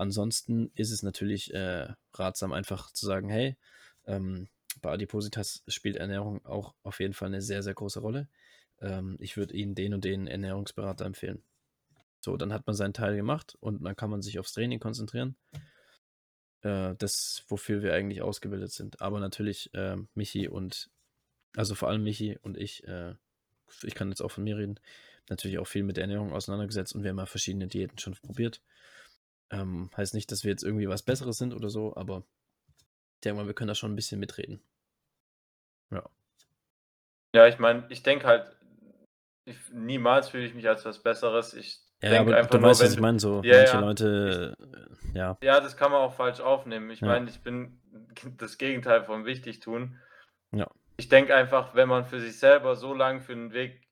Ansonsten 0.00 0.70
ist 0.76 0.92
es 0.92 1.02
natürlich 1.02 1.52
äh, 1.52 1.86
ratsam, 2.14 2.54
einfach 2.54 2.90
zu 2.90 3.04
sagen, 3.04 3.28
hey, 3.28 3.58
ähm, 4.06 4.48
bei 4.80 4.92
Adipositas 4.92 5.62
spielt 5.68 5.96
Ernährung 5.96 6.42
auch 6.46 6.74
auf 6.82 7.00
jeden 7.00 7.12
Fall 7.12 7.28
eine 7.28 7.42
sehr, 7.42 7.62
sehr 7.62 7.74
große 7.74 8.00
Rolle. 8.00 8.26
Ähm, 8.80 9.18
ich 9.20 9.36
würde 9.36 9.54
Ihnen 9.54 9.74
den 9.74 9.92
und 9.92 10.02
den 10.02 10.26
Ernährungsberater 10.26 11.04
empfehlen. 11.04 11.42
So, 12.20 12.38
dann 12.38 12.50
hat 12.50 12.66
man 12.66 12.74
seinen 12.74 12.94
Teil 12.94 13.14
gemacht 13.14 13.58
und 13.60 13.84
dann 13.84 13.94
kann 13.94 14.08
man 14.08 14.22
sich 14.22 14.38
aufs 14.38 14.54
Training 14.54 14.80
konzentrieren. 14.80 15.36
Äh, 16.62 16.94
das, 16.96 17.44
wofür 17.48 17.82
wir 17.82 17.92
eigentlich 17.92 18.22
ausgebildet 18.22 18.72
sind. 18.72 19.02
Aber 19.02 19.20
natürlich 19.20 19.68
äh, 19.74 19.98
Michi 20.14 20.48
und, 20.48 20.88
also 21.54 21.74
vor 21.74 21.90
allem 21.90 22.04
Michi 22.04 22.38
und 22.40 22.56
ich, 22.56 22.88
äh, 22.88 23.16
ich 23.82 23.94
kann 23.94 24.08
jetzt 24.08 24.22
auch 24.22 24.30
von 24.30 24.44
mir 24.44 24.56
reden, 24.56 24.80
natürlich 25.28 25.58
auch 25.58 25.66
viel 25.66 25.82
mit 25.82 25.98
Ernährung 25.98 26.32
auseinandergesetzt 26.32 26.94
und 26.94 27.02
wir 27.02 27.10
haben 27.10 27.18
ja 27.18 27.26
verschiedene 27.26 27.68
Diäten 27.68 27.98
schon 27.98 28.14
probiert. 28.14 28.62
Ähm, 29.50 29.90
heißt 29.96 30.14
nicht, 30.14 30.30
dass 30.32 30.44
wir 30.44 30.50
jetzt 30.50 30.64
irgendwie 30.64 30.88
was 30.88 31.02
Besseres 31.02 31.38
sind 31.38 31.54
oder 31.54 31.70
so, 31.70 31.96
aber 31.96 32.24
ich 33.16 33.22
denke 33.22 33.38
mal, 33.42 33.46
wir 33.48 33.54
können 33.54 33.68
da 33.68 33.76
schon 33.76 33.92
ein 33.92 33.96
bisschen 33.96 34.20
mitreden. 34.20 34.62
Ja. 35.90 36.02
Ja, 37.34 37.46
ich 37.46 37.58
meine, 37.58 37.86
ich 37.90 38.02
denke 38.02 38.26
halt, 38.26 38.56
ich, 39.44 39.56
niemals 39.72 40.30
fühle 40.30 40.46
ich 40.46 40.54
mich 40.54 40.68
als 40.68 40.84
was 40.84 41.02
Besseres. 41.02 41.54
Ich 41.54 41.80
Ja, 42.02 42.18
denke 42.18 42.20
aber 42.20 42.34
einfach 42.34 42.58
du 42.58 42.60
nur, 42.60 42.62
weißt, 42.62 42.80
was 42.80 42.82
wenn 42.82 42.94
ich 42.94 42.98
du, 42.98 43.00
meine, 43.00 43.18
so 43.20 43.44
ja, 43.44 43.58
manche 43.58 43.76
ja, 43.76 43.78
Leute, 43.78 44.54
äh, 44.60 45.18
ja, 45.18 45.38
ja, 45.42 45.60
das 45.60 45.76
kann 45.76 45.92
man 45.92 46.00
auch 46.00 46.14
falsch 46.14 46.40
aufnehmen. 46.40 46.90
Ich 46.90 47.02
ja, 47.02 47.04
meine, 47.04 47.28
ich 47.30 47.42
bin 47.42 47.80
das 48.38 48.58
Gegenteil 48.58 49.04
vom 49.04 49.24
wichtig 49.24 49.60
tun. 49.60 49.98
ja, 50.52 50.66
Ich 50.98 51.08
denke 51.08 51.34
einfach, 51.34 51.74
wenn 51.74 51.88
man 51.88 52.04
für 52.06 52.20
sich 52.20 52.38
selber 52.38 52.76
so 52.76 52.94
lange 52.94 53.20
für 53.22 53.34
den 53.34 53.52
Weg 53.52 53.82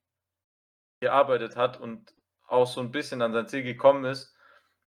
gearbeitet 1.00 1.56
hat 1.56 1.80
und 1.80 2.14
auch 2.46 2.66
so 2.66 2.80
ein 2.80 2.92
bisschen 2.92 3.20
an 3.22 3.32
sein 3.32 3.48
Ziel 3.48 3.62
gekommen 3.62 4.04
ist, 4.04 4.34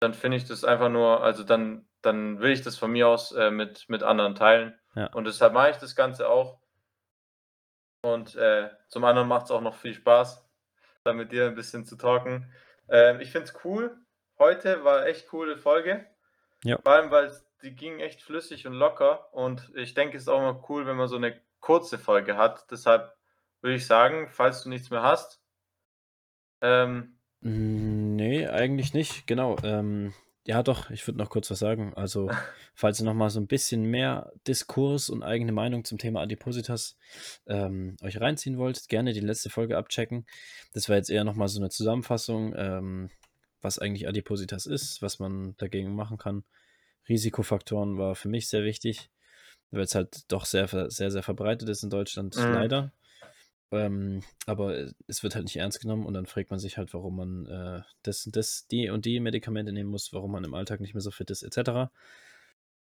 dann 0.04 0.12
finde 0.12 0.36
ich 0.36 0.44
das 0.44 0.64
einfach 0.64 0.90
nur, 0.90 1.22
also 1.22 1.44
dann, 1.44 1.88
dann 2.02 2.38
will 2.40 2.52
ich 2.52 2.60
das 2.60 2.76
von 2.76 2.92
mir 2.92 3.08
aus 3.08 3.32
äh, 3.32 3.50
mit, 3.50 3.88
mit 3.88 4.02
anderen 4.02 4.34
teilen. 4.34 4.78
ja. 4.94 5.06
Und 5.14 5.24
deshalb 5.24 5.54
mache 5.54 5.70
ich 5.70 5.78
das 5.78 5.96
Ganze 5.96 6.28
auch. 6.28 6.60
Und 8.02 8.36
äh, 8.36 8.68
zum 8.88 9.04
anderen 9.04 9.28
macht 9.28 9.46
es 9.46 9.50
auch 9.50 9.62
noch 9.62 9.76
viel 9.76 9.94
Spaß, 9.94 10.46
da 11.04 11.14
mit 11.14 11.32
dir 11.32 11.46
ein 11.46 11.54
bisschen 11.54 11.86
zu 11.86 11.96
talken. 11.96 12.52
Ähm, 12.90 13.20
ich 13.20 13.32
finde 13.32 13.48
es 13.48 13.64
cool. 13.64 13.96
Heute 14.38 14.84
war 14.84 15.06
echt 15.06 15.26
coole 15.28 15.56
Folge. 15.56 16.06
Ja. 16.64 16.78
Vor 16.82 16.92
allem, 16.92 17.10
weil 17.10 17.32
die 17.62 17.74
ging 17.74 18.00
echt 18.00 18.22
flüssig 18.22 18.66
und 18.66 18.74
locker. 18.74 19.32
Und 19.32 19.72
ich 19.74 19.94
denke, 19.94 20.18
es 20.18 20.24
ist 20.24 20.28
auch 20.28 20.40
mal 20.40 20.62
cool, 20.68 20.86
wenn 20.86 20.96
man 20.96 21.08
so 21.08 21.16
eine 21.16 21.40
kurze 21.60 21.98
Folge 21.98 22.36
hat. 22.36 22.70
Deshalb 22.70 23.16
würde 23.62 23.76
ich 23.76 23.86
sagen, 23.86 24.28
falls 24.28 24.64
du 24.64 24.68
nichts 24.68 24.90
mehr 24.90 25.02
hast, 25.02 25.40
ähm, 26.60 27.18
Nee, 27.46 28.46
eigentlich 28.46 28.94
nicht. 28.94 29.26
Genau. 29.26 29.56
Ähm, 29.62 30.14
ja, 30.46 30.62
doch, 30.62 30.88
ich 30.88 31.06
würde 31.06 31.18
noch 31.18 31.28
kurz 31.28 31.50
was 31.50 31.58
sagen. 31.58 31.92
Also, 31.94 32.30
falls 32.74 33.00
ihr 33.00 33.04
noch 33.04 33.12
mal 33.12 33.28
so 33.28 33.38
ein 33.38 33.46
bisschen 33.46 33.82
mehr 33.84 34.32
Diskurs 34.48 35.10
und 35.10 35.22
eigene 35.22 35.52
Meinung 35.52 35.84
zum 35.84 35.98
Thema 35.98 36.22
Adipositas 36.22 36.96
ähm, 37.46 37.98
euch 38.02 38.18
reinziehen 38.18 38.56
wollt, 38.56 38.88
gerne 38.88 39.12
die 39.12 39.20
letzte 39.20 39.50
Folge 39.50 39.76
abchecken. 39.76 40.24
Das 40.72 40.88
war 40.88 40.96
jetzt 40.96 41.10
eher 41.10 41.24
noch 41.24 41.34
mal 41.34 41.48
so 41.48 41.60
eine 41.60 41.68
Zusammenfassung, 41.68 42.54
ähm, 42.56 43.10
was 43.60 43.78
eigentlich 43.78 44.08
Adipositas 44.08 44.64
ist, 44.64 45.02
was 45.02 45.18
man 45.18 45.54
dagegen 45.58 45.94
machen 45.94 46.16
kann. 46.16 46.44
Risikofaktoren 47.10 47.98
war 47.98 48.14
für 48.14 48.30
mich 48.30 48.48
sehr 48.48 48.64
wichtig, 48.64 49.10
weil 49.70 49.82
es 49.82 49.94
halt 49.94 50.32
doch 50.32 50.46
sehr, 50.46 50.66
sehr, 50.90 51.10
sehr 51.10 51.22
verbreitet 51.22 51.68
ist 51.68 51.82
in 51.82 51.90
Deutschland, 51.90 52.36
mh, 52.36 52.48
leider. 52.48 52.92
Ähm, 53.74 54.22
aber 54.46 54.92
es 55.06 55.22
wird 55.22 55.34
halt 55.34 55.44
nicht 55.44 55.56
ernst 55.56 55.80
genommen 55.80 56.06
und 56.06 56.14
dann 56.14 56.26
fragt 56.26 56.50
man 56.50 56.60
sich 56.60 56.78
halt, 56.78 56.94
warum 56.94 57.16
man 57.16 57.46
äh, 57.46 57.82
das 58.02 58.28
das, 58.30 58.66
die 58.68 58.88
und 58.90 59.04
die 59.04 59.20
Medikamente 59.20 59.72
nehmen 59.72 59.90
muss, 59.90 60.12
warum 60.12 60.32
man 60.32 60.44
im 60.44 60.54
Alltag 60.54 60.80
nicht 60.80 60.94
mehr 60.94 61.00
so 61.00 61.10
fit 61.10 61.30
ist, 61.30 61.42
etc. 61.42 61.90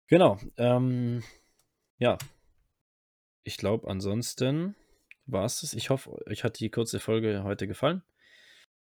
Genau. 0.08 0.38
Ähm, 0.56 1.22
ja, 1.98 2.18
ich 3.44 3.56
glaube, 3.56 3.88
ansonsten 3.88 4.74
war 5.26 5.44
es 5.44 5.60
das. 5.60 5.74
Ich 5.74 5.90
hoffe, 5.90 6.26
euch 6.26 6.44
hat 6.44 6.58
die 6.60 6.70
kurze 6.70 7.00
Folge 7.00 7.42
heute 7.44 7.66
gefallen. 7.66 8.02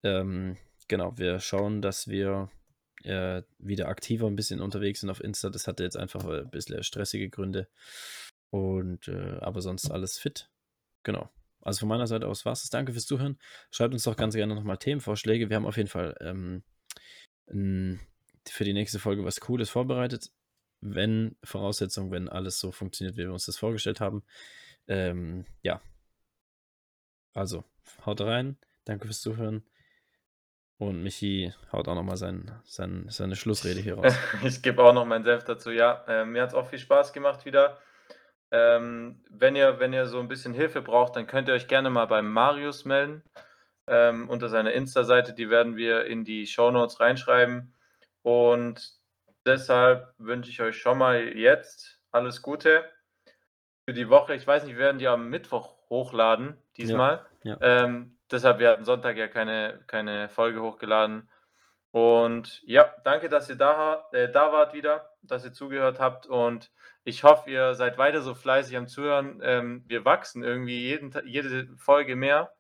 Ähm, 0.02 0.56
genau, 0.88 1.16
wir 1.18 1.40
schauen, 1.40 1.82
dass 1.82 2.08
wir 2.08 2.50
äh, 3.04 3.42
wieder 3.58 3.88
aktiver 3.88 4.26
ein 4.26 4.36
bisschen 4.36 4.60
unterwegs 4.60 5.00
sind 5.00 5.10
auf 5.10 5.22
Insta. 5.22 5.50
Das 5.50 5.66
hatte 5.68 5.84
jetzt 5.84 5.96
einfach 5.96 6.24
äh, 6.24 6.40
ein 6.40 6.50
bisschen 6.50 6.82
stressige 6.82 7.30
Gründe. 7.30 7.68
Und 8.50 9.08
äh, 9.08 9.38
aber 9.40 9.62
sonst 9.62 9.90
alles 9.90 10.18
fit. 10.18 10.50
Genau. 11.04 11.30
Also 11.64 11.80
von 11.80 11.88
meiner 11.88 12.06
Seite 12.06 12.28
aus 12.28 12.44
war 12.44 12.52
es. 12.52 12.68
Danke 12.70 12.92
fürs 12.92 13.06
Zuhören. 13.06 13.38
Schreibt 13.70 13.94
uns 13.94 14.04
doch 14.04 14.16
ganz 14.16 14.34
gerne 14.34 14.54
nochmal 14.54 14.76
Themenvorschläge. 14.76 15.48
Wir 15.48 15.56
haben 15.56 15.66
auf 15.66 15.76
jeden 15.76 15.88
Fall 15.88 16.14
ähm, 16.20 16.62
für 18.48 18.64
die 18.64 18.72
nächste 18.72 18.98
Folge 18.98 19.24
was 19.24 19.40
Cooles 19.40 19.70
vorbereitet. 19.70 20.30
Wenn 20.80 21.36
Voraussetzung, 21.42 22.10
wenn 22.10 22.28
alles 22.28 22.58
so 22.58 22.70
funktioniert, 22.70 23.16
wie 23.16 23.22
wir 23.22 23.32
uns 23.32 23.46
das 23.46 23.56
vorgestellt 23.56 24.00
haben. 24.00 24.22
Ähm, 24.86 25.46
ja, 25.62 25.80
also 27.32 27.64
haut 28.04 28.20
rein. 28.20 28.58
Danke 28.84 29.06
fürs 29.06 29.20
Zuhören. 29.20 29.64
Und 30.76 31.02
Michi 31.02 31.52
haut 31.72 31.88
auch 31.88 31.94
nochmal 31.94 32.16
sein, 32.16 32.50
sein, 32.64 33.06
seine 33.08 33.36
Schlussrede 33.36 33.80
hier 33.80 33.94
raus. 33.94 34.14
ich 34.44 34.60
gebe 34.60 34.82
auch 34.82 34.92
noch 34.92 35.06
meinen 35.06 35.24
Senf 35.24 35.44
dazu. 35.44 35.70
Ja, 35.70 36.04
äh, 36.06 36.24
mir 36.24 36.42
hat 36.42 36.50
es 36.50 36.54
auch 36.54 36.68
viel 36.68 36.78
Spaß 36.78 37.12
gemacht 37.12 37.44
wieder. 37.44 37.78
Ähm, 38.54 39.20
wenn, 39.30 39.56
ihr, 39.56 39.80
wenn 39.80 39.92
ihr 39.92 40.06
so 40.06 40.20
ein 40.20 40.28
bisschen 40.28 40.54
Hilfe 40.54 40.80
braucht, 40.80 41.16
dann 41.16 41.26
könnt 41.26 41.48
ihr 41.48 41.54
euch 41.54 41.66
gerne 41.66 41.90
mal 41.90 42.06
beim 42.06 42.32
Marius 42.32 42.84
melden. 42.84 43.24
Ähm, 43.88 44.28
unter 44.30 44.48
seiner 44.48 44.72
Insta-Seite, 44.72 45.32
die 45.32 45.50
werden 45.50 45.76
wir 45.76 46.04
in 46.04 46.24
die 46.24 46.46
Show 46.46 46.70
Notes 46.70 47.00
reinschreiben. 47.00 47.74
Und 48.22 48.92
deshalb 49.44 50.14
wünsche 50.18 50.50
ich 50.50 50.62
euch 50.62 50.78
schon 50.78 50.98
mal 50.98 51.36
jetzt 51.36 52.00
alles 52.12 52.42
Gute 52.42 52.88
für 53.84 53.92
die 53.92 54.08
Woche. 54.08 54.36
Ich 54.36 54.46
weiß 54.46 54.62
nicht, 54.62 54.76
wir 54.76 54.84
werden 54.84 54.98
die 55.00 55.08
am 55.08 55.30
Mittwoch 55.30 55.74
hochladen, 55.90 56.56
diesmal. 56.76 57.26
ja. 57.42 57.56
Ähm, 57.60 58.16
deshalb, 58.30 58.60
wir 58.60 58.70
hatten 58.70 58.84
Sonntag 58.84 59.16
ja 59.16 59.26
keine, 59.26 59.82
keine 59.88 60.28
Folge 60.28 60.62
hochgeladen. 60.62 61.28
Und 61.90 62.62
ja, 62.66 62.94
danke, 63.02 63.28
dass 63.28 63.48
ihr 63.48 63.56
da, 63.56 64.06
äh, 64.12 64.30
da 64.30 64.52
wart 64.52 64.74
wieder, 64.74 65.10
dass 65.22 65.44
ihr 65.44 65.52
zugehört 65.52 65.98
habt. 65.98 66.26
Und 66.28 66.70
ich 67.04 67.22
hoffe, 67.22 67.50
ihr 67.50 67.74
seid 67.74 67.98
weiter 67.98 68.22
so 68.22 68.34
fleißig 68.34 68.76
am 68.76 68.88
Zuhören. 68.88 69.40
Ähm, 69.42 69.84
wir 69.86 70.04
wachsen 70.04 70.42
irgendwie 70.42 70.80
jeden, 70.80 71.12
jede 71.26 71.76
Folge 71.76 72.16
mehr. 72.16 72.54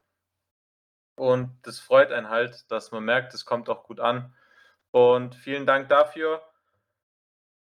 Und 1.16 1.56
das 1.62 1.80
freut 1.80 2.12
einen 2.12 2.28
halt, 2.28 2.70
dass 2.70 2.90
man 2.92 3.04
merkt, 3.04 3.34
es 3.34 3.44
kommt 3.46 3.68
auch 3.68 3.84
gut 3.84 4.00
an. 4.00 4.34
Und 4.90 5.34
vielen 5.34 5.66
Dank 5.66 5.88
dafür. 5.88 6.42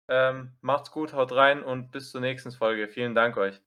Ähm, 0.07 0.53
macht's 0.61 0.91
gut, 0.91 1.13
haut 1.13 1.32
rein 1.34 1.63
und 1.63 1.91
bis 1.91 2.11
zur 2.11 2.22
nächsten 2.22 2.51
Folge. 2.51 2.88
Vielen 2.88 3.15
Dank 3.15 3.38
euch. 3.38 3.61